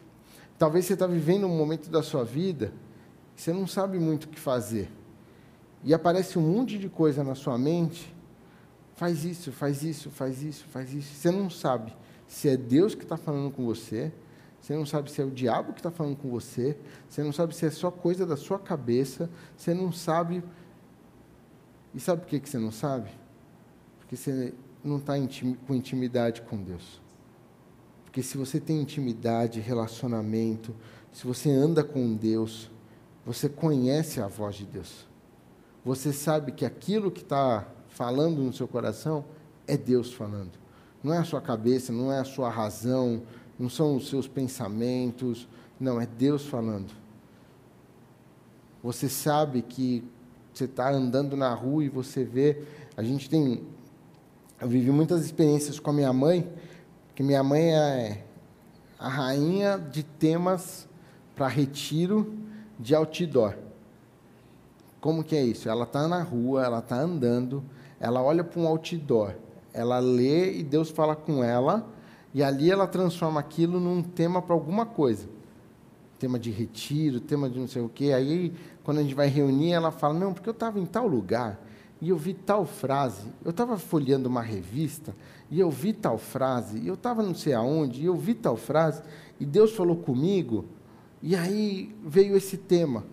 Talvez 0.56 0.84
você 0.84 0.92
está 0.92 1.08
vivendo 1.08 1.46
um 1.46 1.56
momento 1.56 1.90
da 1.90 2.04
sua 2.04 2.22
vida 2.24 2.72
que 3.34 3.42
você 3.42 3.52
não 3.52 3.66
sabe 3.66 3.98
muito 3.98 4.24
o 4.24 4.28
que 4.28 4.38
fazer. 4.38 4.88
E 5.82 5.92
aparece 5.92 6.38
um 6.38 6.42
monte 6.42 6.78
de 6.78 6.88
coisa 6.88 7.24
na 7.24 7.34
sua 7.34 7.58
mente. 7.58 8.14
Faz 8.94 9.24
isso, 9.24 9.50
faz 9.50 9.82
isso, 9.82 10.10
faz 10.10 10.40
isso, 10.40 10.64
faz 10.70 10.94
isso. 10.94 11.12
Você 11.14 11.32
não 11.32 11.50
sabe 11.50 11.92
se 12.28 12.48
é 12.48 12.56
Deus 12.56 12.94
que 12.94 13.02
está 13.02 13.16
falando 13.16 13.50
com 13.50 13.64
você, 13.64 14.12
você 14.60 14.74
não 14.76 14.86
sabe 14.86 15.10
se 15.10 15.20
é 15.20 15.24
o 15.24 15.32
diabo 15.32 15.72
que 15.72 15.80
está 15.80 15.90
falando 15.90 16.16
com 16.16 16.30
você, 16.30 16.76
você 17.08 17.24
não 17.24 17.32
sabe 17.32 17.56
se 17.56 17.66
é 17.66 17.70
só 17.70 17.90
coisa 17.90 18.24
da 18.24 18.36
sua 18.36 18.58
cabeça, 18.58 19.28
você 19.56 19.74
não 19.74 19.90
sabe. 19.90 20.44
E 21.94 22.00
sabe 22.00 22.22
por 22.22 22.28
que, 22.28 22.40
que 22.40 22.48
você 22.48 22.58
não 22.58 22.72
sabe? 22.72 23.10
Porque 24.00 24.16
você 24.16 24.52
não 24.82 24.96
está 24.96 25.14
com 25.66 25.74
intimidade 25.74 26.42
com 26.42 26.62
Deus. 26.62 27.00
Porque 28.04 28.22
se 28.22 28.36
você 28.36 28.60
tem 28.60 28.80
intimidade, 28.80 29.60
relacionamento, 29.60 30.74
se 31.12 31.26
você 31.26 31.50
anda 31.50 31.82
com 31.82 32.14
Deus, 32.14 32.70
você 33.24 33.48
conhece 33.48 34.20
a 34.20 34.26
voz 34.26 34.56
de 34.56 34.66
Deus. 34.66 35.06
Você 35.84 36.12
sabe 36.12 36.52
que 36.52 36.64
aquilo 36.64 37.10
que 37.10 37.22
está 37.22 37.66
falando 37.88 38.42
no 38.42 38.52
seu 38.52 38.66
coração 38.66 39.24
é 39.66 39.76
Deus 39.76 40.12
falando. 40.12 40.52
Não 41.02 41.12
é 41.12 41.18
a 41.18 41.24
sua 41.24 41.40
cabeça, 41.40 41.92
não 41.92 42.12
é 42.12 42.18
a 42.18 42.24
sua 42.24 42.48
razão, 42.48 43.22
não 43.58 43.68
são 43.68 43.96
os 43.96 44.08
seus 44.08 44.26
pensamentos, 44.26 45.46
não, 45.78 46.00
é 46.00 46.06
Deus 46.06 46.46
falando. 46.46 46.92
Você 48.82 49.08
sabe 49.08 49.62
que 49.62 50.04
você 50.54 50.64
está 50.64 50.90
andando 50.90 51.36
na 51.36 51.52
rua 51.52 51.84
e 51.84 51.88
você 51.88 52.24
vê. 52.24 52.62
A 52.96 53.02
gente 53.02 53.28
tem. 53.28 53.62
Eu 54.60 54.68
vivi 54.68 54.90
muitas 54.90 55.24
experiências 55.24 55.80
com 55.80 55.90
a 55.90 55.92
minha 55.92 56.12
mãe, 56.12 56.48
que 57.14 57.22
minha 57.22 57.42
mãe 57.42 57.74
é 57.74 58.24
a 58.98 59.08
rainha 59.08 59.76
de 59.78 60.02
temas 60.02 60.88
para 61.34 61.48
retiro 61.48 62.32
de 62.78 62.94
outdoor. 62.94 63.56
Como 65.00 65.22
que 65.22 65.36
é 65.36 65.42
isso? 65.42 65.68
Ela 65.68 65.84
está 65.84 66.08
na 66.08 66.22
rua, 66.22 66.64
ela 66.64 66.78
está 66.78 66.98
andando, 66.98 67.62
ela 68.00 68.22
olha 68.22 68.42
para 68.42 68.60
um 68.60 68.66
outdoor, 68.66 69.34
ela 69.72 69.98
lê 69.98 70.56
e 70.58 70.62
Deus 70.62 70.88
fala 70.88 71.14
com 71.14 71.44
ela, 71.44 71.86
e 72.32 72.42
ali 72.42 72.70
ela 72.70 72.86
transforma 72.86 73.38
aquilo 73.38 73.78
num 73.78 74.02
tema 74.02 74.40
para 74.40 74.54
alguma 74.54 74.86
coisa. 74.86 75.28
Tema 76.18 76.38
de 76.38 76.50
retiro, 76.50 77.20
tema 77.20 77.50
de 77.50 77.58
não 77.58 77.68
sei 77.68 77.82
o 77.82 77.88
quê. 77.88 78.12
Aí, 78.12 78.52
quando 78.84 78.98
a 78.98 79.02
gente 79.02 79.14
vai 79.14 79.28
reunir, 79.28 79.72
ela 79.72 79.90
fala: 79.90 80.14
Não, 80.14 80.32
porque 80.32 80.48
eu 80.48 80.52
estava 80.52 80.78
em 80.78 80.86
tal 80.86 81.08
lugar 81.08 81.58
e 82.00 82.10
eu 82.10 82.18
vi 82.18 82.34
tal 82.34 82.66
frase. 82.66 83.32
Eu 83.42 83.50
estava 83.50 83.78
folheando 83.78 84.28
uma 84.28 84.42
revista 84.42 85.16
e 85.50 85.58
eu 85.58 85.70
vi 85.70 85.94
tal 85.94 86.18
frase. 86.18 86.78
E 86.78 86.86
eu 86.86 86.94
estava 86.94 87.22
não 87.22 87.34
sei 87.34 87.54
aonde 87.54 88.02
e 88.02 88.04
eu 88.04 88.14
vi 88.14 88.34
tal 88.34 88.56
frase. 88.56 89.02
E 89.40 89.46
Deus 89.46 89.74
falou 89.74 89.96
comigo. 89.96 90.66
E 91.22 91.34
aí 91.34 91.96
veio 92.04 92.36
esse 92.36 92.58
tema. 92.58 93.04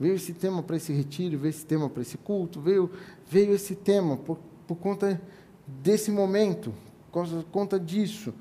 Veio 0.00 0.14
esse 0.14 0.32
tema 0.32 0.62
para 0.62 0.76
esse 0.76 0.92
retiro, 0.92 1.38
veio 1.38 1.50
esse 1.50 1.66
tema 1.66 1.90
para 1.90 2.02
esse 2.02 2.16
culto, 2.16 2.60
veio, 2.60 2.90
veio 3.28 3.52
esse 3.52 3.74
tema 3.74 4.16
por, 4.16 4.38
por 4.66 4.76
conta 4.76 5.20
desse 5.66 6.10
momento, 6.10 6.72
por 7.10 7.44
conta 7.50 7.80
disso. 7.80 8.32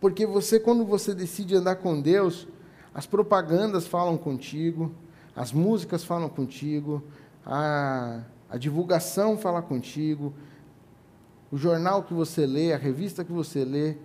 Porque 0.00 0.24
você, 0.24 0.58
quando 0.60 0.84
você 0.84 1.14
decide 1.14 1.56
andar 1.56 1.76
com 1.76 2.00
Deus, 2.00 2.46
as 2.94 3.06
propagandas 3.06 3.86
falam 3.86 4.16
contigo, 4.16 4.92
as 5.34 5.52
músicas 5.52 6.04
falam 6.04 6.28
contigo, 6.28 7.02
a, 7.44 8.22
a 8.50 8.56
divulgação 8.56 9.36
fala 9.36 9.62
contigo, 9.62 10.32
o 11.50 11.56
jornal 11.56 12.02
que 12.02 12.14
você 12.14 12.46
lê, 12.46 12.72
a 12.72 12.76
revista 12.76 13.24
que 13.24 13.32
você 13.32 13.64
lê, 13.64 13.96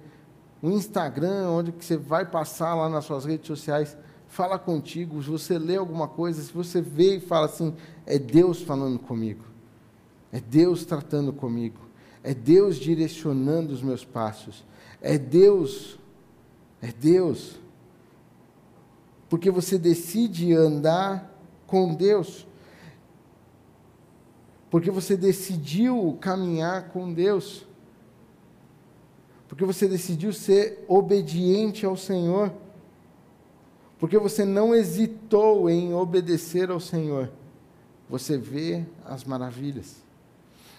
o 0.62 0.70
Instagram, 0.70 1.50
onde 1.50 1.72
que 1.72 1.86
você 1.86 1.98
vai 1.98 2.26
passar 2.26 2.74
lá 2.76 2.90
nas 2.90 3.06
suas 3.06 3.26
redes 3.26 3.48
sociais, 3.48 3.98
fala 4.28 4.58
contigo. 4.58 5.22
Se 5.22 5.30
você 5.30 5.58
lê 5.58 5.76
alguma 5.76 6.08
coisa, 6.08 6.42
se 6.42 6.52
você 6.52 6.82
vê 6.82 7.18
e 7.18 7.20
fala 7.20 7.46
assim, 7.46 7.74
é 8.06 8.18
Deus 8.18 8.62
falando 8.62 9.00
comigo, 9.00 9.44
é 10.32 10.40
Deus 10.40 10.84
tratando 10.84 11.32
comigo, 11.32 11.80
é 12.24 12.34
Deus 12.34 12.78
direcionando 12.78 13.74
os 13.74 13.82
meus 13.82 14.04
passos. 14.04 14.66
É 15.02 15.18
Deus. 15.18 16.00
É 16.82 16.92
Deus. 16.92 17.60
Porque 19.30 19.52
você 19.52 19.78
decide 19.78 20.54
andar 20.54 21.34
com 21.66 21.94
Deus. 21.94 22.48
Porque 24.70 24.92
você 24.92 25.16
decidiu 25.16 26.18
caminhar 26.20 26.90
com 26.90 27.14
Deus. 27.14 27.66
Porque 29.48 29.66
você 29.66 29.88
decidiu 29.88 30.34
ser 30.34 30.84
obediente 30.88 31.86
ao 31.86 31.96
Senhor. 31.96 32.52
Porque 34.00 34.18
você 34.18 34.46
não 34.46 34.76
hesitou 34.76 35.70
em 35.70 35.94
obedecer 35.94 36.70
ao 36.70 36.80
Senhor. 36.80 37.32
Você 38.10 38.38
vê 38.38 38.86
as 39.06 39.24
maravilhas. 39.24 40.08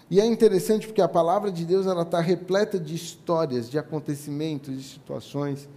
E 0.09 0.19
é 0.19 0.25
interessante 0.25 0.87
porque 0.87 1.01
a 1.01 1.07
palavra 1.07 1.51
de 1.51 1.65
Deus 1.65 1.85
ela 1.85 2.01
está 2.01 2.19
repleta 2.19 2.79
de 2.79 2.95
histórias, 2.95 3.69
de 3.69 3.77
acontecimentos, 3.77 4.75
de 4.75 4.83
situações. 4.83 5.69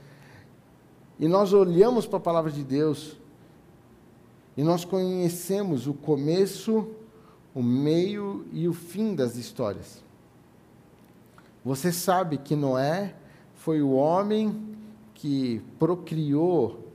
E 1.22 1.28
nós 1.28 1.52
olhamos 1.52 2.04
para 2.04 2.18
a 2.18 2.20
palavra 2.20 2.50
de 2.50 2.64
Deus 2.64 3.16
e 4.56 4.62
nós 4.64 4.84
conhecemos 4.84 5.86
o 5.86 5.94
começo, 5.94 6.88
o 7.54 7.62
meio 7.62 8.44
e 8.52 8.66
o 8.66 8.72
fim 8.72 9.14
das 9.14 9.36
histórias. 9.36 10.02
Você 11.64 11.92
sabe 11.92 12.38
que 12.38 12.56
Noé 12.56 13.14
foi 13.54 13.80
o 13.80 13.92
homem 13.92 14.76
que 15.14 15.62
procriou 15.78 16.88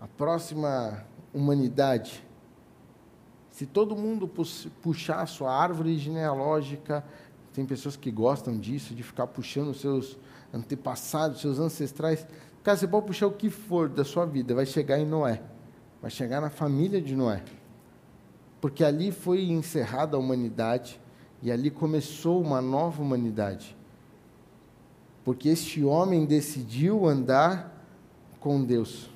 a 0.00 0.08
próxima 0.08 1.04
humanidade 1.34 2.26
se 3.58 3.66
todo 3.66 3.96
mundo 3.96 4.30
puxar 4.80 5.20
a 5.20 5.26
sua 5.26 5.52
árvore 5.52 5.98
genealógica, 5.98 7.04
tem 7.52 7.66
pessoas 7.66 7.96
que 7.96 8.08
gostam 8.08 8.56
disso, 8.56 8.94
de 8.94 9.02
ficar 9.02 9.26
puxando 9.26 9.74
seus 9.74 10.16
antepassados, 10.54 11.40
seus 11.40 11.58
ancestrais. 11.58 12.24
Cara, 12.62 12.76
você 12.76 12.86
pode 12.86 13.06
puxar 13.06 13.26
o 13.26 13.32
que 13.32 13.50
for 13.50 13.88
da 13.88 14.04
sua 14.04 14.26
vida, 14.26 14.54
vai 14.54 14.66
chegar 14.66 14.98
em 14.98 15.06
Noé. 15.06 15.42
Vai 16.00 16.10
chegar 16.10 16.40
na 16.40 16.50
família 16.50 17.00
de 17.00 17.14
Noé. 17.14 17.42
Porque 18.60 18.84
ali 18.84 19.10
foi 19.10 19.44
encerrada 19.44 20.16
a 20.16 20.20
humanidade 20.20 21.00
e 21.42 21.50
ali 21.50 21.70
começou 21.70 22.40
uma 22.40 22.60
nova 22.60 23.02
humanidade. 23.02 23.76
Porque 25.24 25.48
este 25.48 25.84
homem 25.84 26.24
decidiu 26.24 27.06
andar 27.06 27.84
com 28.40 28.62
Deus 28.62 29.10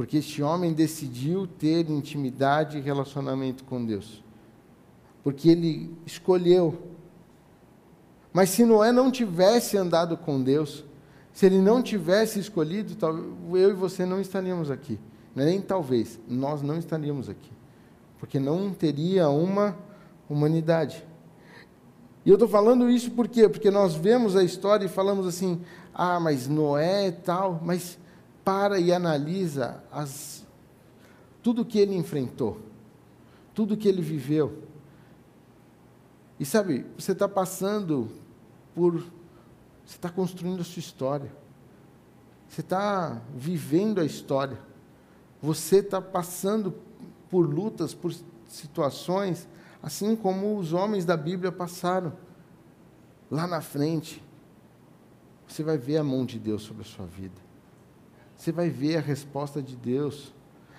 porque 0.00 0.16
este 0.16 0.42
homem 0.42 0.72
decidiu 0.72 1.46
ter 1.46 1.90
intimidade 1.90 2.78
e 2.78 2.80
relacionamento 2.80 3.64
com 3.64 3.84
Deus. 3.84 4.24
Porque 5.22 5.50
ele 5.50 5.94
escolheu. 6.06 6.80
Mas 8.32 8.48
se 8.48 8.64
Noé 8.64 8.92
não 8.92 9.10
tivesse 9.10 9.76
andado 9.76 10.16
com 10.16 10.42
Deus, 10.42 10.86
se 11.32 11.46
ele 11.46 11.58
não 11.58 11.82
tivesse 11.82 12.38
escolhido, 12.38 12.96
eu 13.52 13.70
e 13.70 13.72
você 13.72 14.04
não 14.04 14.20
estaríamos 14.20 14.70
aqui. 14.70 14.98
É 15.36 15.44
nem 15.44 15.60
talvez, 15.60 16.18
nós 16.28 16.60
não 16.60 16.76
estaríamos 16.76 17.28
aqui. 17.28 17.50
Porque 18.18 18.38
não 18.38 18.72
teria 18.72 19.28
uma 19.28 19.76
humanidade. 20.28 21.04
E 22.24 22.28
eu 22.28 22.34
estou 22.34 22.48
falando 22.48 22.90
isso 22.90 23.10
por 23.12 23.28
quê? 23.28 23.48
Porque 23.48 23.70
nós 23.70 23.94
vemos 23.94 24.36
a 24.36 24.44
história 24.44 24.84
e 24.84 24.88
falamos 24.88 25.26
assim, 25.26 25.62
ah, 25.94 26.20
mas 26.20 26.46
Noé 26.46 27.08
e 27.08 27.12
tal, 27.12 27.60
mas 27.64 27.98
para 28.44 28.78
e 28.78 28.92
analisa 28.92 29.82
as, 29.90 30.44
tudo 31.42 31.64
que 31.64 31.78
ele 31.78 31.94
enfrentou, 31.94 32.60
tudo 33.54 33.76
que 33.76 33.88
ele 33.88 34.02
viveu. 34.02 34.64
E 36.38 36.44
sabe, 36.44 36.86
você 36.98 37.12
está 37.12 37.28
passando 37.28 38.08
por. 38.74 39.04
Você 39.90 39.96
está 39.96 40.08
construindo 40.08 40.60
a 40.60 40.64
sua 40.64 40.78
história. 40.78 41.32
Você 42.48 42.60
está 42.60 43.20
vivendo 43.34 44.00
a 44.00 44.04
história. 44.04 44.58
Você 45.42 45.78
está 45.78 46.00
passando 46.00 46.74
por 47.28 47.42
lutas, 47.42 47.94
por 47.94 48.14
situações, 48.46 49.48
assim 49.82 50.14
como 50.14 50.56
os 50.56 50.72
homens 50.72 51.04
da 51.04 51.16
Bíblia 51.16 51.50
passaram. 51.50 52.12
Lá 53.28 53.46
na 53.46 53.60
frente, 53.60 54.22
você 55.48 55.62
vai 55.62 55.78
ver 55.78 55.96
a 55.96 56.04
mão 56.04 56.24
de 56.24 56.38
Deus 56.38 56.62
sobre 56.62 56.82
a 56.82 56.86
sua 56.86 57.06
vida 57.06 57.50
você 58.40 58.50
vai 58.50 58.70
ver 58.70 58.96
a 58.96 59.00
resposta 59.00 59.60
de 59.62 59.76
Deus. 59.76 60.32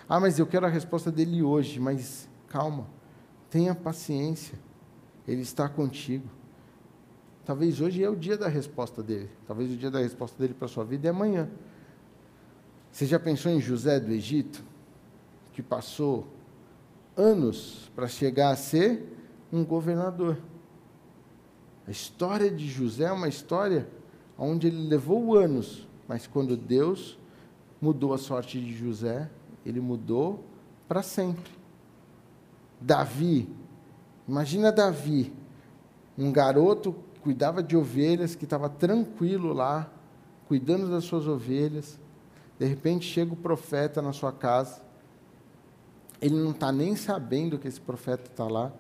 Ah, 0.10 0.20
mas 0.20 0.40
eu 0.40 0.48
quero 0.48 0.66
a 0.66 0.70
resposta 0.70 1.12
dele 1.12 1.44
hoje, 1.44 1.80
mas 1.80 2.28
calma, 2.48 2.88
tenha 3.52 3.76
paciência, 3.76 4.58
ele 5.28 5.42
está 5.42 5.70
contigo. 5.70 6.28
Talvez 7.46 7.82
hoje 7.82 8.04
é 8.04 8.10
o 8.10 8.16
dia 8.16 8.38
da 8.38 8.48
resposta 8.48 9.02
dele, 9.02 9.30
talvez 9.48 9.72
o 9.72 9.76
dia 9.76 9.90
da 9.90 10.00
resposta 10.00 10.38
dele 10.38 10.54
para 10.54 10.66
a 10.66 10.70
sua 10.70 10.86
vida 10.86 11.08
é 11.08 11.12
amanhã. 11.12 11.50
Você 12.92 13.06
já 13.06 13.20
pensou 13.20 13.52
em 13.52 13.60
José 13.60 14.00
do 14.00 14.12
Egito, 14.12 14.64
que 15.54 15.62
passou 15.62 16.28
anos 17.16 17.90
para 17.96 18.08
chegar 18.08 18.52
a 18.52 18.56
ser 18.56 19.04
um 19.52 19.66
governador? 19.66 20.38
A 21.88 21.92
história 21.92 22.50
de 22.52 22.68
José 22.68 23.06
é 23.06 23.12
uma 23.12 23.28
história 23.28 23.88
onde 24.38 24.68
ele 24.68 24.88
levou 24.88 25.36
anos, 25.36 25.88
mas 26.08 26.28
quando 26.28 26.56
Deus 26.56 27.18
mudou 27.82 28.14
a 28.14 28.18
sorte 28.18 28.62
de 28.62 28.74
José, 28.74 29.30
ele 29.66 29.80
mudou 29.80 30.44
para 30.88 31.02
sempre. 31.02 31.52
Davi, 32.80 33.50
imagina 34.28 34.72
Davi, 34.72 35.34
um 36.18 36.32
garoto 36.32 36.96
cuidava 37.22 37.62
de 37.62 37.76
ovelhas, 37.78 38.36
que 38.36 38.44
estava 38.44 38.70
tranquilo 38.70 39.54
lá, 39.54 39.90
cuidando 40.48 40.90
das 40.90 41.04
suas 41.04 41.28
ovelhas. 41.28 42.00
De 42.60 42.66
repente 42.66 43.06
chega 43.06 43.34
o 43.34 43.38
profeta 43.38 44.02
na 44.02 44.14
sua 44.14 44.32
casa. 44.32 44.82
Ele 46.22 46.36
não 46.36 46.52
está 46.52 46.72
nem 46.72 46.96
sabendo 46.96 47.58
que 47.58 47.68
esse 47.68 47.82
profeta 47.82 48.30
está 48.30 48.48
lá, 48.48 48.72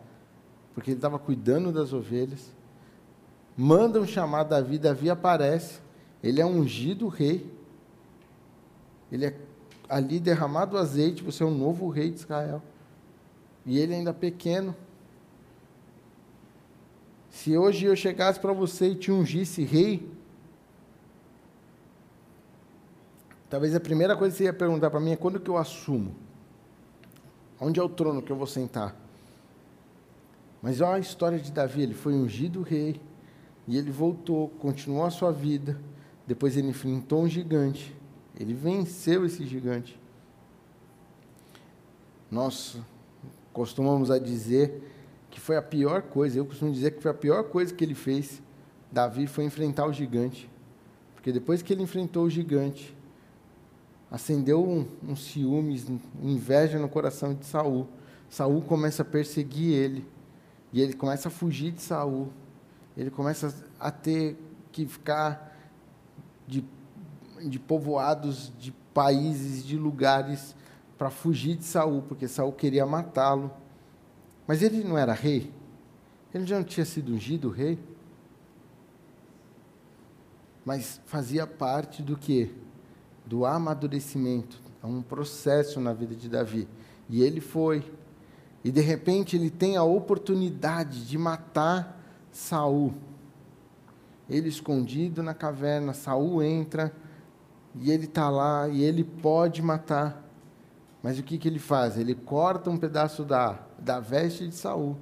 porque 0.73 0.91
ele 0.91 0.97
estava 0.97 1.17
cuidando 1.17 1.71
das 1.71 1.91
ovelhas 1.91 2.51
mandam 3.55 4.05
chamar 4.05 4.43
Davi, 4.43 4.77
Davi 4.77 5.09
aparece, 5.09 5.79
ele 6.23 6.41
é 6.41 6.45
ungido 6.45 7.07
rei, 7.07 7.51
ele 9.11 9.25
é 9.25 9.35
ali 9.89 10.19
derramado 10.19 10.77
azeite, 10.77 11.23
você 11.23 11.43
é 11.43 11.45
um 11.45 11.55
novo 11.55 11.89
rei 11.89 12.09
de 12.09 12.19
Israel. 12.19 12.61
E 13.65 13.77
ele 13.77 13.93
ainda 13.93 14.13
pequeno. 14.13 14.75
Se 17.31 17.57
hoje 17.57 17.85
eu 17.85 17.95
chegasse 17.95 18.39
para 18.39 18.53
você 18.53 18.89
e 18.89 18.95
te 18.95 19.11
ungisse 19.11 19.63
rei, 19.63 20.07
talvez 23.49 23.73
a 23.73 23.79
primeira 23.79 24.15
coisa 24.15 24.33
que 24.33 24.37
você 24.37 24.43
ia 24.43 24.53
perguntar 24.53 24.91
para 24.91 24.99
mim 24.99 25.11
é 25.11 25.15
quando 25.15 25.39
que 25.39 25.49
eu 25.49 25.57
assumo? 25.57 26.13
Onde 27.59 27.79
é 27.79 27.83
o 27.83 27.89
trono 27.89 28.21
que 28.21 28.31
eu 28.31 28.35
vou 28.35 28.45
sentar? 28.45 28.95
Mas 30.61 30.81
olha 30.81 30.97
a 30.97 30.99
história 30.99 31.39
de 31.39 31.51
Davi, 31.51 31.81
ele 31.81 31.93
foi 31.93 32.13
ungido 32.13 32.61
rei, 32.61 33.01
e 33.67 33.77
ele 33.77 33.89
voltou, 33.89 34.49
continuou 34.49 35.05
a 35.05 35.09
sua 35.09 35.31
vida. 35.31 35.79
Depois 36.27 36.57
ele 36.57 36.67
enfrentou 36.67 37.23
um 37.23 37.27
gigante. 37.27 37.95
Ele 38.37 38.53
venceu 38.53 39.25
esse 39.25 39.45
gigante. 39.45 39.99
Nós 42.29 42.77
costumamos 43.53 44.09
a 44.09 44.19
dizer 44.19 45.00
que 45.31 45.39
foi 45.39 45.57
a 45.57 45.61
pior 45.61 46.03
coisa, 46.03 46.37
eu 46.37 46.45
costumo 46.45 46.71
dizer 46.71 46.91
que 46.91 47.01
foi 47.01 47.09
a 47.09 47.15
pior 47.15 47.45
coisa 47.45 47.73
que 47.73 47.83
ele 47.83 47.95
fez, 47.95 48.41
Davi, 48.91 49.25
foi 49.25 49.45
enfrentar 49.45 49.87
o 49.87 49.93
gigante. 49.93 50.47
Porque 51.15 51.31
depois 51.31 51.63
que 51.63 51.73
ele 51.73 51.81
enfrentou 51.81 52.25
o 52.25 52.29
gigante, 52.29 52.95
acendeu 54.11 54.63
um, 54.63 54.85
um 55.07 55.15
ciúmes, 55.15 55.89
um 55.89 55.99
inveja 56.29 56.77
no 56.77 56.89
coração 56.89 57.33
de 57.33 57.45
Saul. 57.45 57.87
Saul 58.29 58.61
começa 58.61 59.01
a 59.01 59.05
perseguir 59.05 59.73
ele. 59.73 60.05
E 60.71 60.81
ele 60.81 60.93
começa 60.93 61.29
a 61.29 61.31
fugir 61.31 61.71
de 61.71 61.81
Saul 61.81 62.29
ele 62.95 63.09
começa 63.09 63.53
a 63.79 63.89
ter 63.89 64.37
que 64.71 64.85
ficar 64.85 65.57
de, 66.47 66.63
de 67.41 67.59
povoados, 67.59 68.51
de 68.59 68.71
países, 68.93 69.65
de 69.65 69.77
lugares 69.77 70.55
para 70.97 71.09
fugir 71.09 71.55
de 71.55 71.63
Saul, 71.63 72.01
porque 72.03 72.27
Saul 72.27 72.51
queria 72.51 72.85
matá-lo. 72.85 73.51
Mas 74.47 74.61
ele 74.61 74.83
não 74.83 74.97
era 74.97 75.13
rei? 75.13 75.51
Ele 76.33 76.45
já 76.45 76.57
não 76.57 76.63
tinha 76.63 76.85
sido 76.85 77.13
ungido 77.13 77.49
rei? 77.49 77.79
Mas 80.65 81.01
fazia 81.05 81.45
parte 81.45 82.01
do 82.01 82.17
que? 82.17 82.53
Do 83.25 83.45
amadurecimento. 83.45 84.61
É 84.83 84.85
um 84.85 85.01
processo 85.01 85.79
na 85.79 85.93
vida 85.93 86.15
de 86.15 86.29
Davi. 86.29 86.67
E 87.09 87.21
ele 87.21 87.41
foi. 87.41 87.83
E 88.63 88.71
de 88.71 88.81
repente 88.81 89.35
ele 89.35 89.49
tem 89.49 89.75
a 89.75 89.83
oportunidade 89.83 91.05
de 91.05 91.17
matar 91.17 91.99
Saul. 92.31 92.93
Ele 94.29 94.47
escondido 94.47 95.21
na 95.21 95.33
caverna, 95.33 95.93
Saul 95.93 96.41
entra 96.41 96.93
e 97.75 97.91
ele 97.91 98.05
está 98.05 98.29
lá 98.29 98.67
e 98.69 98.83
ele 98.83 99.03
pode 99.03 99.61
matar. 99.61 100.23
Mas 101.03 101.17
o 101.19 101.23
que, 101.23 101.37
que 101.37 101.47
ele 101.47 101.59
faz? 101.59 101.97
Ele 101.97 102.13
corta 102.13 102.69
um 102.69 102.77
pedaço 102.77 103.23
da, 103.23 103.59
da 103.81 103.99
veste 103.99 104.47
de 104.47 104.55
Saul 104.55 104.95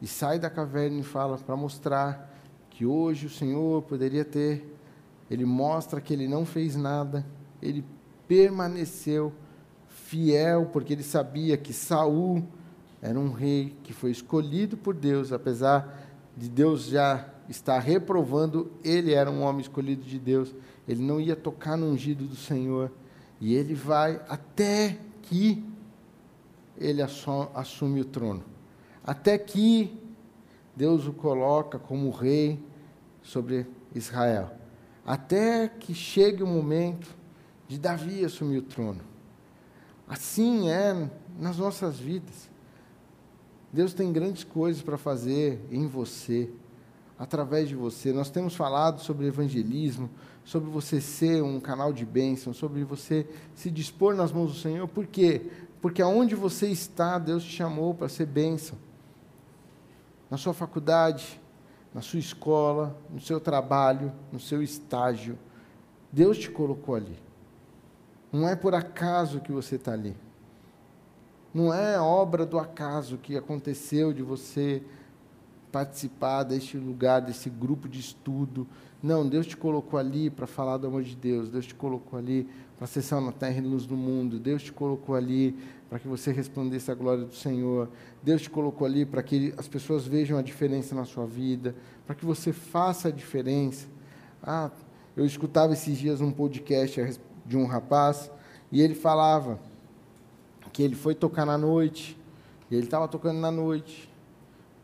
e 0.00 0.06
sai 0.06 0.38
da 0.38 0.48
caverna 0.48 1.00
e 1.00 1.02
fala 1.02 1.36
para 1.38 1.56
mostrar 1.56 2.30
que 2.70 2.86
hoje 2.86 3.26
o 3.26 3.30
Senhor 3.30 3.82
poderia 3.82 4.24
ter. 4.24 4.76
Ele 5.30 5.44
mostra 5.44 6.00
que 6.00 6.12
ele 6.12 6.26
não 6.26 6.44
fez 6.44 6.76
nada, 6.76 7.24
ele 7.62 7.84
permaneceu 8.26 9.32
fiel, 9.88 10.66
porque 10.72 10.92
ele 10.92 11.02
sabia 11.02 11.56
que 11.56 11.72
Saul 11.72 12.42
era 13.02 13.18
um 13.18 13.32
rei 13.32 13.76
que 13.82 13.92
foi 13.92 14.10
escolhido 14.10 14.76
por 14.76 14.94
Deus, 14.94 15.32
apesar 15.32 16.08
de 16.36 16.48
Deus 16.48 16.86
já 16.86 17.28
estar 17.48 17.78
reprovando, 17.78 18.70
ele 18.84 19.12
era 19.12 19.30
um 19.30 19.42
homem 19.42 19.60
escolhido 19.60 20.04
de 20.04 20.18
Deus, 20.18 20.54
ele 20.86 21.02
não 21.02 21.20
ia 21.20 21.36
tocar 21.36 21.76
no 21.76 21.86
ungido 21.86 22.24
do 22.24 22.36
Senhor, 22.36 22.90
e 23.40 23.54
ele 23.54 23.74
vai 23.74 24.20
até 24.28 24.98
que 25.22 25.64
ele 26.80 27.02
assume 27.02 28.00
o 28.00 28.04
trono, 28.04 28.42
até 29.04 29.36
que 29.36 29.96
Deus 30.74 31.06
o 31.06 31.12
coloca 31.12 31.78
como 31.78 32.10
rei 32.10 32.58
sobre 33.22 33.66
Israel, 33.94 34.50
até 35.04 35.68
que 35.68 35.94
chegue 35.94 36.42
o 36.42 36.46
momento 36.46 37.14
de 37.68 37.78
Davi 37.78 38.24
assumir 38.24 38.58
o 38.58 38.62
trono. 38.62 39.00
Assim 40.08 40.70
é 40.70 41.08
nas 41.38 41.58
nossas 41.58 41.98
vidas. 41.98 42.50
Deus 43.72 43.94
tem 43.94 44.12
grandes 44.12 44.42
coisas 44.42 44.82
para 44.82 44.98
fazer 44.98 45.60
em 45.70 45.86
você, 45.86 46.50
através 47.16 47.68
de 47.68 47.76
você. 47.76 48.12
Nós 48.12 48.30
temos 48.30 48.56
falado 48.56 49.00
sobre 49.00 49.26
evangelismo, 49.26 50.10
sobre 50.42 50.70
você 50.70 51.00
ser 51.00 51.42
um 51.42 51.60
canal 51.60 51.92
de 51.92 52.04
bênção, 52.04 52.52
sobre 52.52 52.82
você 52.82 53.28
se 53.54 53.70
dispor 53.70 54.14
nas 54.14 54.32
mãos 54.32 54.52
do 54.52 54.58
Senhor. 54.58 54.88
Por 54.88 55.06
quê? 55.06 55.42
Porque 55.80 56.02
aonde 56.02 56.34
você 56.34 56.68
está, 56.68 57.18
Deus 57.18 57.42
te 57.42 57.50
chamou 57.50 57.94
para 57.94 58.08
ser 58.08 58.26
bênção. 58.26 58.76
Na 60.30 60.36
sua 60.36 60.52
faculdade, 60.52 61.40
na 61.94 62.00
sua 62.00 62.20
escola, 62.20 62.96
no 63.10 63.20
seu 63.20 63.40
trabalho, 63.40 64.12
no 64.30 64.38
seu 64.38 64.62
estágio. 64.62 65.38
Deus 66.12 66.38
te 66.38 66.50
colocou 66.50 66.94
ali. 66.94 67.18
Não 68.32 68.48
é 68.48 68.54
por 68.54 68.74
acaso 68.74 69.40
que 69.40 69.50
você 69.50 69.76
está 69.76 69.92
ali. 69.92 70.16
Não 71.52 71.74
é 71.74 71.98
obra 71.98 72.46
do 72.46 72.58
acaso 72.58 73.18
que 73.18 73.36
aconteceu 73.36 74.12
de 74.12 74.22
você 74.22 74.82
participar 75.72 76.44
deste 76.44 76.76
lugar, 76.76 77.20
desse 77.20 77.50
grupo 77.50 77.88
de 77.88 77.98
estudo. 77.98 78.66
Não, 79.02 79.28
Deus 79.28 79.46
te 79.46 79.56
colocou 79.56 79.98
ali 79.98 80.30
para 80.30 80.46
falar 80.46 80.76
do 80.76 80.86
amor 80.86 81.02
de 81.02 81.16
Deus. 81.16 81.48
Deus 81.48 81.66
te 81.66 81.74
colocou 81.74 82.18
ali 82.18 82.48
para 82.80 82.86
ser 82.86 83.20
na 83.20 83.30
terra 83.30 83.58
e 83.58 83.60
luz 83.60 83.84
do 83.84 83.94
mundo. 83.94 84.38
Deus 84.38 84.62
te 84.62 84.72
colocou 84.72 85.14
ali 85.14 85.54
para 85.90 85.98
que 85.98 86.08
você 86.08 86.32
respondesse 86.32 86.90
a 86.90 86.94
glória 86.94 87.26
do 87.26 87.34
Senhor. 87.34 87.90
Deus 88.22 88.40
te 88.40 88.48
colocou 88.48 88.86
ali 88.86 89.04
para 89.04 89.22
que 89.22 89.52
as 89.58 89.68
pessoas 89.68 90.06
vejam 90.06 90.38
a 90.38 90.42
diferença 90.42 90.94
na 90.94 91.04
sua 91.04 91.26
vida, 91.26 91.74
para 92.06 92.14
que 92.14 92.24
você 92.24 92.54
faça 92.54 93.08
a 93.08 93.10
diferença. 93.10 93.86
Ah, 94.42 94.70
eu 95.14 95.26
escutava 95.26 95.74
esses 95.74 95.98
dias 95.98 96.22
um 96.22 96.30
podcast 96.32 97.20
de 97.44 97.56
um 97.58 97.66
rapaz 97.66 98.30
e 98.72 98.80
ele 98.80 98.94
falava 98.94 99.60
que 100.72 100.82
ele 100.82 100.94
foi 100.94 101.14
tocar 101.14 101.44
na 101.44 101.58
noite, 101.58 102.16
e 102.70 102.76
ele 102.76 102.84
estava 102.84 103.06
tocando 103.08 103.40
na 103.40 103.50
noite, 103.50 104.10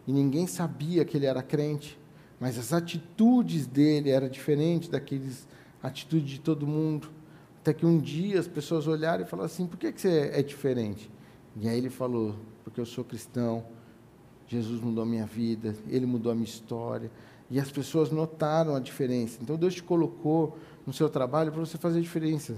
e 0.06 0.12
ninguém 0.12 0.46
sabia 0.46 1.02
que 1.04 1.16
ele 1.16 1.24
era 1.24 1.42
crente, 1.42 1.98
mas 2.38 2.58
as 2.58 2.74
atitudes 2.74 3.66
dele 3.66 4.10
eram 4.10 4.28
diferentes 4.28 4.88
daqueles 4.90 5.48
atitudes 5.82 6.28
de 6.28 6.40
todo 6.40 6.66
mundo. 6.66 7.08
Até 7.66 7.74
que 7.74 7.84
um 7.84 7.98
dia 7.98 8.38
as 8.38 8.46
pessoas 8.46 8.86
olharam 8.86 9.24
e 9.24 9.26
falaram 9.26 9.46
assim: 9.46 9.66
por 9.66 9.76
que, 9.76 9.90
que 9.90 10.00
você 10.00 10.30
é 10.32 10.40
diferente? 10.40 11.10
E 11.56 11.68
aí 11.68 11.76
ele 11.76 11.90
falou: 11.90 12.36
porque 12.62 12.80
eu 12.80 12.86
sou 12.86 13.02
cristão, 13.02 13.64
Jesus 14.46 14.80
mudou 14.80 15.02
a 15.02 15.06
minha 15.06 15.26
vida, 15.26 15.74
ele 15.88 16.06
mudou 16.06 16.30
a 16.30 16.34
minha 16.36 16.46
história. 16.46 17.10
E 17.50 17.58
as 17.58 17.68
pessoas 17.68 18.12
notaram 18.12 18.76
a 18.76 18.78
diferença. 18.78 19.40
Então 19.42 19.56
Deus 19.56 19.74
te 19.74 19.82
colocou 19.82 20.56
no 20.86 20.92
seu 20.92 21.08
trabalho 21.08 21.50
para 21.50 21.58
você 21.58 21.76
fazer 21.76 22.00
diferença. 22.00 22.56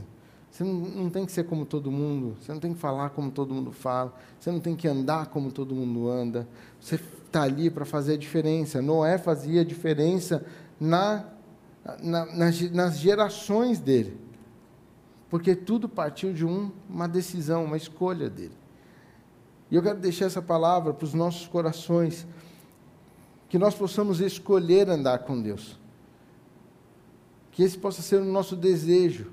Você 0.51 0.63
não, 0.63 0.75
não, 0.75 1.09
tem 1.09 1.25
que 1.25 1.33
ser 1.33 1.45
como 1.45 1.65
todo 1.65 1.91
mundo, 1.91 2.37
você 2.39 2.53
não 2.53 2.61
tem 2.61 2.75
que 2.75 2.79
falar 2.79 3.09
como 3.09 3.31
todo 3.31 3.55
mundo 3.55 3.73
fala, 3.73 4.15
você 4.39 4.51
não 4.51 4.61
tem 4.61 4.77
que 4.77 4.87
andar 4.87 5.29
como 5.29 5.51
todo 5.51 5.75
mundo 5.75 6.07
anda. 6.11 6.47
Você 6.79 6.97
está 6.97 7.45
ali 7.45 7.71
para 7.71 7.87
fazer 7.87 8.13
a 8.13 8.19
diferença. 8.19 8.83
Noé 8.83 9.17
fazia 9.17 9.63
a 9.63 9.65
diferença 9.65 10.45
na, 10.79 11.25
na, 12.03 12.27
nas, 12.27 12.61
nas 12.71 12.99
gerações 12.99 13.79
dele, 13.79 14.28
porque 15.31 15.55
tudo 15.55 15.89
partiu 15.89 16.33
de 16.33 16.45
um, 16.45 16.71
uma 16.89 17.07
decisão, 17.07 17.65
uma 17.65 17.77
escolha 17.77 18.31
dele. 18.31 18.57
E 19.71 19.77
eu 19.77 19.83
quero 19.83 19.99
deixar 19.99 20.27
essa 20.27 20.41
palavra 20.41 20.95
para 20.95 21.05
os 21.05 21.13
nossos 21.13 21.47
corações, 21.47 22.27
que 23.49 23.59
nós 23.59 23.75
possamos 23.75 24.21
escolher 24.21 24.89
andar 24.89 25.21
com 25.21 25.41
Deus, 25.41 25.79
que 27.53 27.63
esse 27.63 27.77
possa 27.77 28.03
ser 28.03 28.17
o 28.17 28.25
nosso 28.25 28.57
desejo 28.57 29.33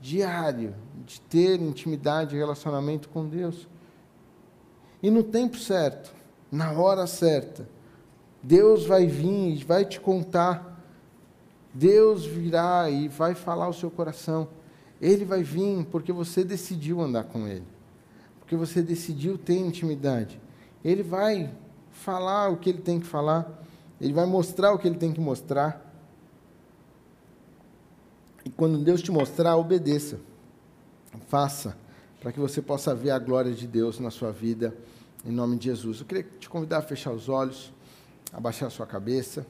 diário 0.00 0.74
de 1.06 1.20
ter 1.20 1.60
intimidade 1.60 2.34
e 2.34 2.38
relacionamento 2.38 3.08
com 3.08 3.28
Deus. 3.28 3.68
E 5.02 5.10
no 5.10 5.22
tempo 5.22 5.56
certo, 5.56 6.12
na 6.50 6.72
hora 6.72 7.06
certa, 7.06 7.68
Deus 8.42 8.84
vai 8.84 9.06
vir 9.06 9.56
e 9.56 9.64
vai 9.64 9.84
te 9.84 10.00
contar. 10.00 10.80
Deus 11.72 12.26
virá 12.26 12.90
e 12.90 13.08
vai 13.08 13.34
falar 13.34 13.68
o 13.68 13.72
seu 13.72 13.90
coração. 13.90 14.48
Ele 15.02 15.24
vai 15.24 15.42
vir 15.42 15.84
porque 15.86 16.12
você 16.12 16.44
decidiu 16.44 17.00
andar 17.00 17.24
com 17.24 17.48
Ele. 17.48 17.66
Porque 18.38 18.54
você 18.54 18.80
decidiu 18.80 19.36
ter 19.36 19.58
intimidade. 19.58 20.40
Ele 20.84 21.02
vai 21.02 21.52
falar 21.90 22.48
o 22.50 22.56
que 22.56 22.70
ele 22.70 22.80
tem 22.80 23.00
que 23.00 23.06
falar. 23.06 23.64
Ele 24.00 24.12
vai 24.12 24.26
mostrar 24.26 24.72
o 24.72 24.78
que 24.78 24.86
ele 24.86 24.96
tem 24.96 25.12
que 25.12 25.20
mostrar. 25.20 25.92
E 28.44 28.50
quando 28.50 28.78
Deus 28.78 29.02
te 29.02 29.10
mostrar, 29.10 29.56
obedeça. 29.56 30.20
Faça, 31.28 31.76
para 32.20 32.32
que 32.32 32.40
você 32.40 32.62
possa 32.62 32.94
ver 32.94 33.10
a 33.10 33.18
glória 33.18 33.52
de 33.52 33.66
Deus 33.66 33.98
na 33.98 34.10
sua 34.10 34.32
vida, 34.32 34.76
em 35.24 35.30
nome 35.30 35.56
de 35.56 35.66
Jesus. 35.66 36.00
Eu 36.00 36.06
queria 36.06 36.26
te 36.38 36.48
convidar 36.48 36.78
a 36.78 36.82
fechar 36.82 37.12
os 37.12 37.28
olhos, 37.28 37.72
abaixar 38.32 38.68
a 38.68 38.70
sua 38.70 38.86
cabeça. 38.86 39.46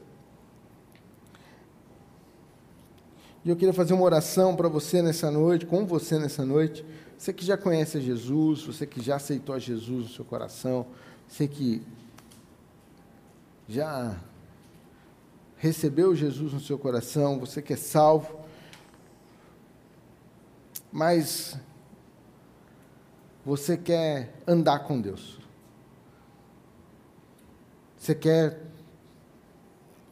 E 3.45 3.51
eu 3.51 3.57
queria 3.57 3.75
fazer 3.75 3.93
uma 3.93 4.05
oração 4.05 4.55
para 4.55 4.69
você 4.69 5.03
nessa 5.03 5.29
noite, 5.31 5.67
com 5.67 5.85
você 5.85 6.17
nessa 6.17 6.45
noite. 6.45 6.85
Você 7.19 7.33
que 7.33 7.45
já 7.45 7.57
conhece 7.57 8.01
Jesus, 8.01 8.63
você 8.63 8.87
que 8.87 9.03
já 9.03 9.17
aceitou 9.17 9.59
Jesus 9.59 10.05
no 10.05 10.09
seu 10.09 10.25
coração, 10.25 10.87
você 11.29 11.49
que 11.49 11.83
já 13.69 14.17
recebeu 15.57 16.15
Jesus 16.15 16.53
no 16.53 16.61
seu 16.61 16.79
coração, 16.79 17.41
você 17.41 17.61
que 17.61 17.73
é 17.73 17.77
salvo, 17.77 18.41
mas 20.93 21.57
você 23.45 23.77
quer 23.77 24.35
andar 24.47 24.81
com 24.81 25.01
Deus. 25.01 25.41
Você 27.99 28.15
quer 28.15 28.61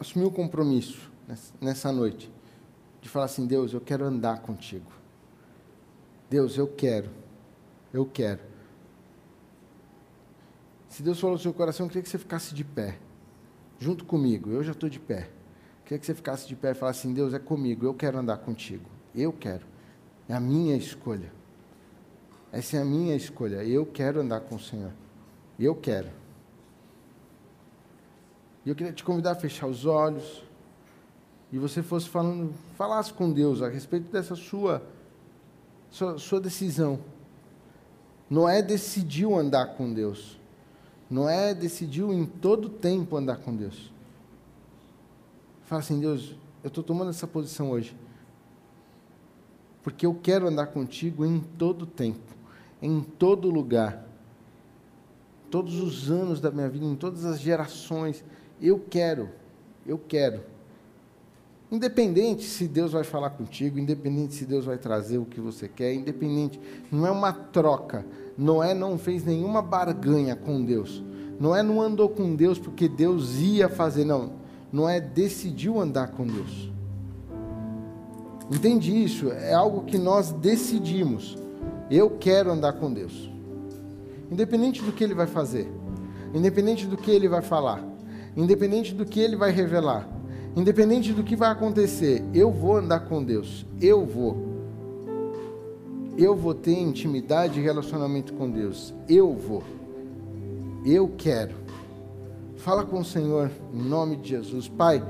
assumir 0.00 0.24
o 0.24 0.28
um 0.28 0.32
compromisso 0.32 1.10
nessa 1.60 1.92
noite 1.92 2.39
falar 3.10 3.26
assim: 3.26 3.46
Deus, 3.46 3.72
eu 3.72 3.80
quero 3.80 4.04
andar 4.04 4.40
contigo. 4.40 4.90
Deus, 6.28 6.56
eu 6.56 6.66
quero. 6.66 7.10
Eu 7.92 8.06
quero. 8.06 8.40
Se 10.88 11.02
Deus 11.02 11.20
falou 11.20 11.36
no 11.36 11.42
seu 11.42 11.52
coração, 11.52 11.86
eu 11.86 11.88
queria 11.88 12.02
que 12.02 12.08
você 12.08 12.18
ficasse 12.18 12.54
de 12.54 12.64
pé, 12.64 12.98
junto 13.78 14.04
comigo. 14.04 14.50
Eu 14.50 14.62
já 14.62 14.72
estou 14.72 14.88
de 14.88 14.98
pé. 14.98 15.28
Eu 15.80 15.84
queria 15.84 15.98
que 15.98 16.06
você 16.06 16.14
ficasse 16.14 16.46
de 16.46 16.56
pé 16.56 16.70
e 16.70 16.74
falasse 16.74 17.00
assim: 17.00 17.14
Deus, 17.14 17.34
é 17.34 17.38
comigo, 17.38 17.86
eu 17.86 17.94
quero 17.94 18.18
andar 18.18 18.38
contigo. 18.38 18.88
Eu 19.14 19.32
quero. 19.32 19.66
É 20.28 20.34
a 20.34 20.40
minha 20.40 20.76
escolha. 20.76 21.32
Essa 22.52 22.76
é 22.76 22.80
a 22.82 22.84
minha 22.84 23.14
escolha. 23.16 23.64
Eu 23.64 23.86
quero 23.86 24.20
andar 24.20 24.40
com 24.40 24.56
o 24.56 24.60
Senhor. 24.60 24.92
Eu 25.58 25.74
quero. 25.74 26.10
E 28.64 28.68
eu 28.68 28.74
queria 28.74 28.92
te 28.92 29.02
convidar 29.02 29.32
a 29.32 29.34
fechar 29.34 29.66
os 29.66 29.86
olhos 29.86 30.44
e 31.52 31.58
você 31.58 31.82
fosse 31.82 32.08
falando, 32.08 32.52
falasse 32.76 33.12
com 33.12 33.32
Deus 33.32 33.62
a 33.62 33.68
respeito 33.68 34.10
dessa 34.10 34.34
sua, 34.34 34.82
sua, 35.90 36.18
sua 36.18 36.40
decisão. 36.40 36.98
Noé 38.28 38.62
decidiu 38.62 39.36
andar 39.36 39.74
com 39.74 39.92
Deus. 39.92 40.38
Noé 41.10 41.52
decidiu 41.54 42.12
em 42.12 42.24
todo 42.24 42.68
tempo 42.68 43.16
andar 43.16 43.38
com 43.38 43.54
Deus. 43.54 43.92
Fala 45.64 45.80
assim, 45.80 45.98
Deus, 45.98 46.36
eu 46.62 46.68
estou 46.68 46.84
tomando 46.84 47.10
essa 47.10 47.26
posição 47.26 47.70
hoje 47.70 47.94
porque 49.82 50.04
eu 50.04 50.14
quero 50.14 50.46
andar 50.46 50.68
contigo 50.68 51.24
em 51.24 51.40
todo 51.40 51.86
tempo, 51.86 52.34
em 52.82 53.00
todo 53.00 53.50
lugar, 53.50 54.06
todos 55.50 55.80
os 55.80 56.10
anos 56.10 56.40
da 56.40 56.50
minha 56.50 56.68
vida, 56.68 56.84
em 56.84 56.94
todas 56.94 57.24
as 57.24 57.40
gerações. 57.40 58.24
Eu 58.60 58.78
quero, 58.78 59.30
eu 59.86 59.98
quero. 59.98 60.42
Independente 61.70 62.42
se 62.44 62.66
Deus 62.66 62.92
vai 62.92 63.04
falar 63.04 63.30
contigo, 63.30 63.78
independente 63.78 64.34
se 64.34 64.44
Deus 64.44 64.64
vai 64.64 64.76
trazer 64.76 65.18
o 65.18 65.24
que 65.24 65.40
você 65.40 65.68
quer, 65.68 65.94
independente, 65.94 66.60
não 66.90 67.06
é 67.06 67.10
uma 67.10 67.32
troca. 67.32 68.04
Noé 68.36 68.74
não 68.74 68.98
fez 68.98 69.24
nenhuma 69.24 69.62
barganha 69.62 70.34
com 70.34 70.64
Deus. 70.64 71.02
Noé 71.38 71.62
não 71.62 71.80
andou 71.80 72.08
com 72.08 72.34
Deus 72.34 72.58
porque 72.58 72.88
Deus 72.88 73.38
ia 73.38 73.68
fazer, 73.68 74.04
não. 74.04 74.32
Noé 74.72 75.00
decidiu 75.00 75.80
andar 75.80 76.08
com 76.08 76.26
Deus. 76.26 76.72
Entende 78.50 78.92
isso? 79.04 79.30
É 79.30 79.54
algo 79.54 79.84
que 79.84 79.96
nós 79.96 80.32
decidimos. 80.32 81.38
Eu 81.88 82.10
quero 82.18 82.50
andar 82.50 82.72
com 82.74 82.92
Deus. 82.92 83.30
Independente 84.28 84.82
do 84.82 84.92
que 84.92 85.04
Ele 85.04 85.14
vai 85.14 85.26
fazer, 85.26 85.70
independente 86.34 86.86
do 86.86 86.96
que 86.96 87.10
Ele 87.10 87.28
vai 87.28 87.42
falar, 87.42 87.84
independente 88.36 88.92
do 88.92 89.04
que 89.04 89.20
Ele 89.20 89.36
vai 89.36 89.50
revelar, 89.50 90.08
independente 90.56 91.12
do 91.12 91.22
que 91.22 91.36
vai 91.36 91.50
acontecer, 91.50 92.24
eu 92.34 92.50
vou 92.50 92.76
andar 92.76 93.00
com 93.00 93.22
Deus. 93.22 93.66
Eu 93.80 94.04
vou. 94.04 94.50
Eu 96.16 96.34
vou 96.36 96.54
ter 96.54 96.78
intimidade 96.78 97.58
e 97.58 97.62
relacionamento 97.62 98.32
com 98.34 98.50
Deus. 98.50 98.94
Eu 99.08 99.34
vou. 99.34 99.62
Eu 100.84 101.12
quero. 101.16 101.54
Fala 102.56 102.84
com 102.84 103.00
o 103.00 103.04
Senhor 103.04 103.50
em 103.72 103.82
nome 103.82 104.16
de 104.16 104.30
Jesus. 104.30 104.68
Pai, 104.68 105.02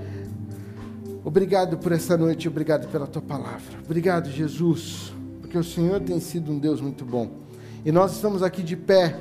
Obrigado 1.23 1.77
por 1.77 1.93
essa 1.93 2.17
noite, 2.17 2.49
obrigado 2.49 2.89
pela 2.89 3.07
tua 3.07 3.21
palavra. 3.21 3.79
Obrigado, 3.85 4.31
Jesus, 4.31 5.13
porque 5.41 5.59
o 5.59 5.63
Senhor 5.63 6.01
tem 6.01 6.19
sido 6.19 6.51
um 6.51 6.59
Deus 6.59 6.81
muito 6.81 7.05
bom. 7.05 7.31
E 7.85 7.93
nós 7.93 8.15
estamos 8.15 8.43
aqui 8.43 8.63
de 8.63 8.75
pé, 8.75 9.21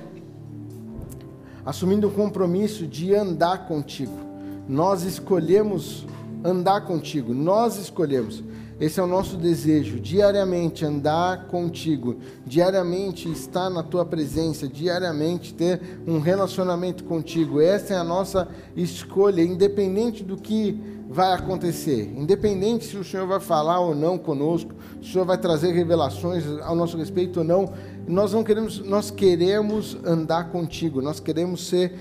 assumindo 1.65 2.08
o 2.08 2.12
compromisso 2.12 2.88
de 2.88 3.13
andar 3.13 3.67
contigo. 3.67 4.29
Nós 4.69 5.01
escolhemos 5.01 6.05
andar 6.43 6.82
contigo, 6.82 7.34
nós 7.34 7.75
escolhemos. 7.79 8.43
Esse 8.79 8.99
é 8.99 9.03
o 9.03 9.08
nosso 9.08 9.36
desejo, 9.36 9.99
diariamente 9.99 10.86
andar 10.86 11.47
contigo, 11.47 12.17
diariamente 12.45 13.29
estar 13.29 13.67
na 13.71 13.82
tua 13.82 14.05
presença, 14.05 14.67
diariamente 14.67 15.55
ter 15.55 15.99
um 16.08 16.19
relacionamento 16.19 17.03
contigo. 17.03 17.60
Essa 17.60 17.95
é 17.95 17.97
a 17.97 18.03
nossa 18.03 18.47
escolha, 18.75 19.41
independente 19.41 20.23
do 20.23 20.38
que 20.38 20.79
vai 21.10 21.34
acontecer, 21.34 22.13
independente 22.15 22.86
se 22.86 22.95
o 22.95 23.03
Senhor 23.03 23.25
vai 23.25 23.39
falar 23.39 23.79
ou 23.79 23.95
não 23.95 24.19
conosco, 24.19 24.71
se 25.01 25.10
o 25.10 25.12
Senhor 25.13 25.25
vai 25.25 25.39
trazer 25.39 25.71
revelações 25.71 26.45
ao 26.62 26.75
nosso 26.75 26.95
respeito 26.95 27.39
ou 27.39 27.43
não, 27.43 27.73
nós 28.08 28.34
não 28.34 28.43
queremos, 28.43 28.77
nós 28.86 29.10
queremos 29.10 29.97
andar 30.05 30.51
contigo, 30.51 31.01
nós 31.01 31.19
queremos 31.19 31.67
ser 31.67 31.95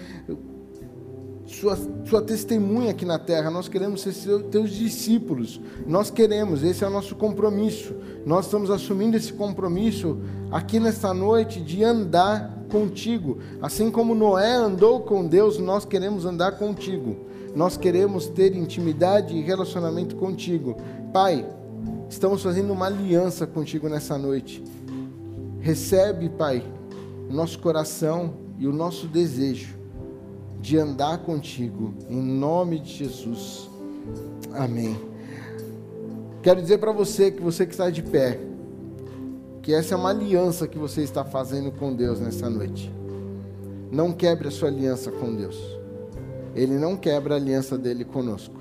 sua, 1.49 1.79
sua 2.05 2.21
testemunha 2.21 2.91
aqui 2.91 3.07
na 3.07 3.19
terra, 3.19 3.51
nós 3.51 3.69
queremos 3.69 4.03
ser 4.03 4.13
seu, 4.13 4.43
teus 4.43 4.71
discípulos, 4.71 5.59
nós 5.87 6.11
queremos, 6.11 6.63
esse 6.63 6.85
é 6.85 6.87
o 6.87 6.91
nosso 6.91 7.17
compromisso, 7.17 7.95
nós 8.27 8.45
estamos 8.45 8.71
assumindo 8.71 9.17
esse 9.17 9.33
compromisso 9.33 10.19
aqui 10.51 10.79
nesta 10.79 11.15
noite 11.15 11.61
de 11.61 11.83
andar 11.83 12.67
contigo, 12.71 13.39
assim 13.63 13.91
como 13.91 14.15
Noé 14.15 14.57
andou 14.57 15.01
com 15.01 15.27
Deus, 15.27 15.59
nós 15.59 15.87
queremos 15.87 16.27
andar 16.27 16.53
contigo, 16.53 17.17
nós 17.57 17.79
queremos 17.79 18.27
ter 18.27 18.55
intimidade 18.55 19.35
e 19.35 19.41
relacionamento 19.41 20.17
contigo, 20.17 20.77
Pai. 21.13 21.47
Estamos 22.11 22.43
fazendo 22.43 22.73
uma 22.73 22.87
aliança 22.87 23.47
contigo 23.47 23.89
nessa 23.89 24.17
noite. 24.17 24.63
Recebe, 25.61 26.29
Pai, 26.29 26.63
o 27.29 27.33
nosso 27.33 27.59
coração 27.59 28.35
e 28.59 28.67
o 28.67 28.73
nosso 28.73 29.07
desejo 29.07 29.78
de 30.61 30.79
andar 30.79 31.19
contigo, 31.19 31.95
em 32.09 32.21
nome 32.21 32.79
de 32.79 32.93
Jesus. 32.95 33.71
Amém. 34.53 34.97
Quero 36.43 36.61
dizer 36.61 36.79
para 36.79 36.93
você 36.93 37.31
que 37.31 37.43
você 37.43 37.67
que 37.67 37.73
está 37.73 37.91
de 37.91 38.03
pé, 38.03 38.39
que 39.63 39.73
essa 39.73 39.95
é 39.95 39.97
uma 39.99 40.11
aliança 40.11 40.67
que 40.67 40.79
você 40.79 41.03
está 41.03 41.25
fazendo 41.25 41.71
com 41.71 41.95
Deus 41.95 42.21
nessa 42.21 42.49
noite. 42.49 42.93
Não 43.91 44.13
quebre 44.13 44.49
a 44.49 44.51
sua 44.51 44.69
aliança 44.69 45.11
com 45.11 45.35
Deus. 45.35 45.59
Ele 46.55 46.79
não 46.79 46.97
quebra 46.97 47.35
a 47.35 47.37
aliança 47.37 47.77
dele 47.77 48.05
conosco. 48.05 48.55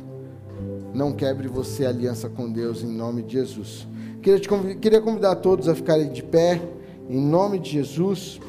Não 0.94 1.14
quebre 1.14 1.48
você 1.48 1.86
a 1.86 1.90
aliança 1.90 2.30
com 2.30 2.52
Deus 2.52 2.84
em 2.84 2.92
nome 2.92 3.24
de 3.24 3.34
Jesus. 3.34 3.88
Queria, 4.22 4.40
te 4.40 4.50
convidar, 4.50 4.80
queria 4.80 5.02
convidar 5.02 5.36
todos 5.36 5.68
a 5.68 5.76
ficarem 5.76 6.10
de 6.12 6.24
pé 6.24 6.62
em 7.10 7.22
nome 7.22 7.60
de 7.60 7.72
Jesus. 7.72 8.40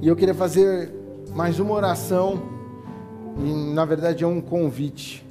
E 0.00 0.08
eu 0.08 0.14
queria 0.14 0.34
fazer 0.34 0.92
mais 1.34 1.58
uma 1.58 1.72
oração, 1.72 2.42
e 3.38 3.72
na 3.72 3.86
verdade 3.86 4.22
é 4.22 4.26
um 4.26 4.40
convite 4.40 5.26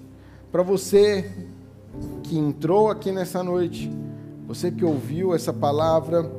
para 0.51 0.63
você 0.63 1.29
que 2.23 2.35
entrou 2.35 2.89
aqui 2.89 3.11
nessa 3.11 3.43
noite, 3.43 3.91
você 4.47 4.71
que 4.71 4.83
ouviu 4.83 5.35
essa 5.35 5.53
palavra 5.53 6.29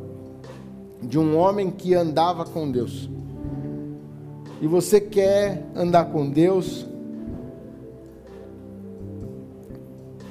de 1.00 1.16
um 1.16 1.38
homem 1.38 1.70
que 1.70 1.94
andava 1.94 2.44
com 2.44 2.68
Deus, 2.72 3.08
e 4.60 4.66
você 4.66 5.00
quer 5.00 5.64
andar 5.76 6.06
com 6.06 6.28
Deus, 6.28 6.84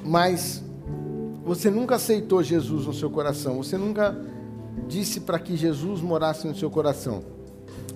mas 0.04 0.62
você 1.42 1.70
nunca 1.70 1.94
aceitou 1.94 2.42
Jesus 2.42 2.86
no 2.86 2.92
seu 2.92 3.08
coração, 3.08 3.56
você 3.56 3.78
nunca 3.78 4.14
disse 4.86 5.20
para 5.20 5.38
que 5.38 5.56
Jesus 5.56 6.02
morasse 6.02 6.46
no 6.46 6.54
seu 6.54 6.70
coração. 6.70 7.41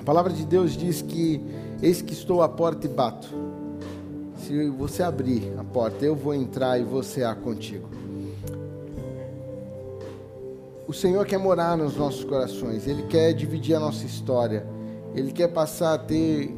A 0.00 0.04
palavra 0.04 0.32
de 0.32 0.44
Deus 0.44 0.76
diz 0.76 1.02
que 1.02 1.40
eis 1.82 2.00
que 2.00 2.12
estou 2.12 2.42
à 2.42 2.48
porta 2.48 2.86
e 2.86 2.88
bato. 2.88 3.28
Se 4.38 4.68
você 4.70 5.02
abrir 5.02 5.52
a 5.58 5.64
porta, 5.64 6.04
eu 6.04 6.14
vou 6.14 6.34
entrar 6.34 6.78
e 6.78 6.84
vou 6.84 7.02
cear 7.02 7.34
contigo. 7.36 7.88
O 10.86 10.92
Senhor 10.92 11.26
quer 11.26 11.38
morar 11.38 11.76
nos 11.76 11.96
nossos 11.96 12.22
corações, 12.22 12.86
Ele 12.86 13.02
quer 13.04 13.32
dividir 13.32 13.74
a 13.74 13.80
nossa 13.80 14.06
história, 14.06 14.64
Ele 15.14 15.32
quer 15.32 15.48
passar 15.48 15.94
a 15.94 15.98
ter 15.98 16.54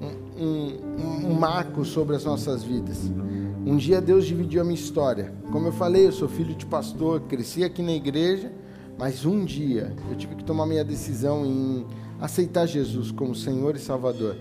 um, 0.00 0.44
um, 0.44 1.28
um 1.28 1.34
marco 1.34 1.84
sobre 1.84 2.16
as 2.16 2.24
nossas 2.24 2.64
vidas. 2.64 2.98
Um 3.64 3.76
dia 3.76 4.00
Deus 4.00 4.26
dividiu 4.26 4.60
a 4.60 4.64
minha 4.64 4.74
história. 4.74 5.32
Como 5.52 5.68
eu 5.68 5.72
falei, 5.72 6.08
eu 6.08 6.12
sou 6.12 6.28
filho 6.28 6.54
de 6.54 6.66
pastor, 6.66 7.20
cresci 7.20 7.62
aqui 7.62 7.82
na 7.82 7.92
igreja, 7.92 8.50
mas 8.98 9.24
um 9.24 9.44
dia 9.44 9.94
eu 10.10 10.16
tive 10.16 10.34
que 10.34 10.42
tomar 10.44 10.66
minha 10.66 10.84
decisão 10.84 11.46
em 11.46 11.86
aceitar 12.24 12.66
Jesus 12.66 13.10
como 13.10 13.34
Senhor 13.34 13.76
e 13.76 13.78
Salvador. 13.78 14.36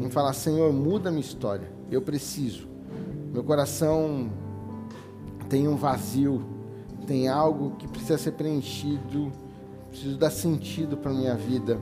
Em 0.00 0.10
falar, 0.10 0.32
Senhor, 0.32 0.72
muda 0.72 1.10
minha 1.10 1.20
história. 1.20 1.70
Eu 1.90 2.02
preciso. 2.02 2.68
Meu 3.32 3.42
coração 3.42 4.30
tem 5.48 5.66
um 5.66 5.76
vazio 5.76 6.44
tem 7.10 7.26
algo 7.26 7.72
que 7.72 7.88
precisa 7.88 8.16
ser 8.16 8.30
preenchido, 8.34 9.32
preciso 9.88 10.16
dar 10.16 10.30
sentido 10.30 10.96
para 10.96 11.12
minha 11.12 11.34
vida. 11.34 11.76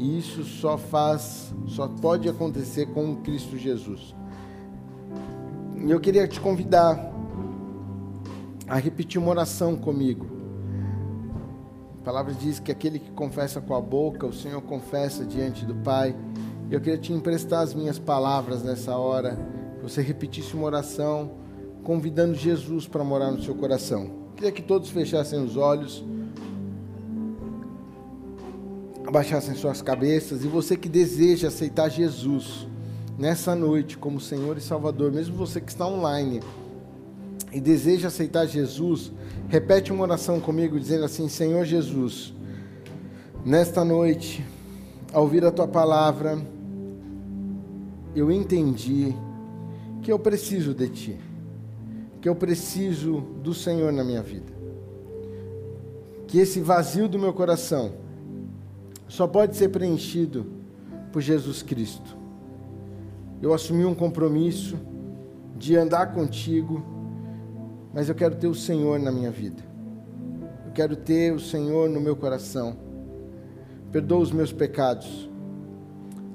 E 0.00 0.18
isso 0.18 0.42
só 0.42 0.76
faz, 0.76 1.54
só 1.68 1.86
pode 1.86 2.28
acontecer 2.28 2.86
com 2.86 3.14
Cristo 3.22 3.56
Jesus. 3.56 4.12
E 5.76 5.88
eu 5.88 6.00
queria 6.00 6.26
te 6.26 6.40
convidar 6.40 6.98
a 8.66 8.78
repetir 8.78 9.20
uma 9.20 9.30
oração 9.30 9.76
comigo. 9.76 10.26
A 12.04 12.12
palavra 12.12 12.34
diz 12.34 12.60
que 12.60 12.70
aquele 12.70 12.98
que 12.98 13.10
confessa 13.12 13.62
com 13.62 13.74
a 13.74 13.80
boca, 13.80 14.26
o 14.26 14.32
Senhor 14.32 14.60
confessa 14.60 15.24
diante 15.24 15.64
do 15.64 15.74
Pai. 15.76 16.14
Eu 16.70 16.78
queria 16.78 16.98
te 16.98 17.14
emprestar 17.14 17.62
as 17.62 17.72
minhas 17.72 17.98
palavras 17.98 18.62
nessa 18.62 18.94
hora, 18.94 19.38
que 19.78 19.82
você 19.82 20.02
repetisse 20.02 20.52
uma 20.54 20.66
oração, 20.66 21.30
convidando 21.82 22.34
Jesus 22.34 22.86
para 22.86 23.02
morar 23.02 23.30
no 23.30 23.42
seu 23.42 23.54
coração. 23.54 24.10
Queria 24.36 24.52
que 24.52 24.60
todos 24.60 24.90
fechassem 24.90 25.42
os 25.42 25.56
olhos, 25.56 26.04
abaixassem 29.06 29.54
suas 29.54 29.80
cabeças. 29.80 30.44
E 30.44 30.46
você 30.46 30.76
que 30.76 30.90
deseja 30.90 31.48
aceitar 31.48 31.88
Jesus 31.88 32.68
nessa 33.18 33.54
noite 33.54 33.96
como 33.96 34.20
Senhor 34.20 34.58
e 34.58 34.60
Salvador, 34.60 35.10
mesmo 35.10 35.34
você 35.38 35.58
que 35.58 35.70
está 35.70 35.86
online 35.86 36.42
e 37.54 37.60
deseja 37.60 38.08
aceitar 38.08 38.46
Jesus, 38.46 39.12
repete 39.48 39.92
uma 39.92 40.02
oração 40.02 40.40
comigo 40.40 40.78
dizendo 40.78 41.04
assim: 41.04 41.28
Senhor 41.28 41.64
Jesus, 41.64 42.34
nesta 43.44 43.84
noite, 43.84 44.44
ao 45.12 45.22
ouvir 45.22 45.44
a 45.44 45.52
tua 45.52 45.68
palavra, 45.68 46.36
eu 48.14 48.30
entendi 48.30 49.14
que 50.02 50.12
eu 50.12 50.18
preciso 50.18 50.74
de 50.74 50.88
ti 50.88 51.18
que 52.24 52.28
eu 52.30 52.34
preciso 52.34 53.20
do 53.42 53.52
Senhor 53.52 53.92
na 53.92 54.02
minha 54.02 54.22
vida. 54.22 54.50
Que 56.26 56.38
esse 56.38 56.58
vazio 56.58 57.06
do 57.06 57.18
meu 57.18 57.34
coração 57.34 57.92
só 59.06 59.26
pode 59.26 59.54
ser 59.54 59.68
preenchido 59.68 60.46
por 61.12 61.20
Jesus 61.20 61.62
Cristo. 61.62 62.16
Eu 63.42 63.52
assumi 63.52 63.84
um 63.84 63.94
compromisso 63.94 64.78
de 65.54 65.76
andar 65.76 66.14
contigo, 66.14 66.82
mas 67.94 68.08
eu 68.08 68.14
quero 68.14 68.34
ter 68.34 68.48
o 68.48 68.54
Senhor 68.54 68.98
na 68.98 69.10
minha 69.10 69.30
vida. 69.30 69.62
Eu 70.66 70.72
quero 70.72 70.96
ter 70.96 71.32
o 71.32 71.40
Senhor 71.40 71.88
no 71.88 72.00
meu 72.00 72.16
coração. 72.16 72.76
Perdoa 73.92 74.18
os 74.18 74.32
meus 74.32 74.52
pecados. 74.52 75.30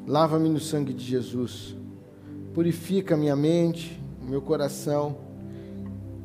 Lava-me 0.08 0.50
no 0.50 0.60
sangue 0.60 0.94
de 0.94 1.04
Jesus. 1.04 1.76
Purifica 2.54 3.18
minha 3.18 3.36
mente, 3.36 4.02
meu 4.22 4.42
coração 4.42 5.30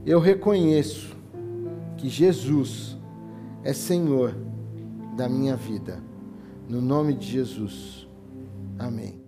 eu 0.07 0.21
reconheço 0.21 1.17
que 1.97 2.09
Jesus 2.11 2.97
é 3.63 3.73
Senhor 3.73 4.37
da 5.17 5.29
minha 5.29 5.57
vida. 5.57 6.03
No 6.69 6.81
nome 6.81 7.15
de 7.15 7.27
Jesus. 7.27 8.07
Amém. 8.79 9.24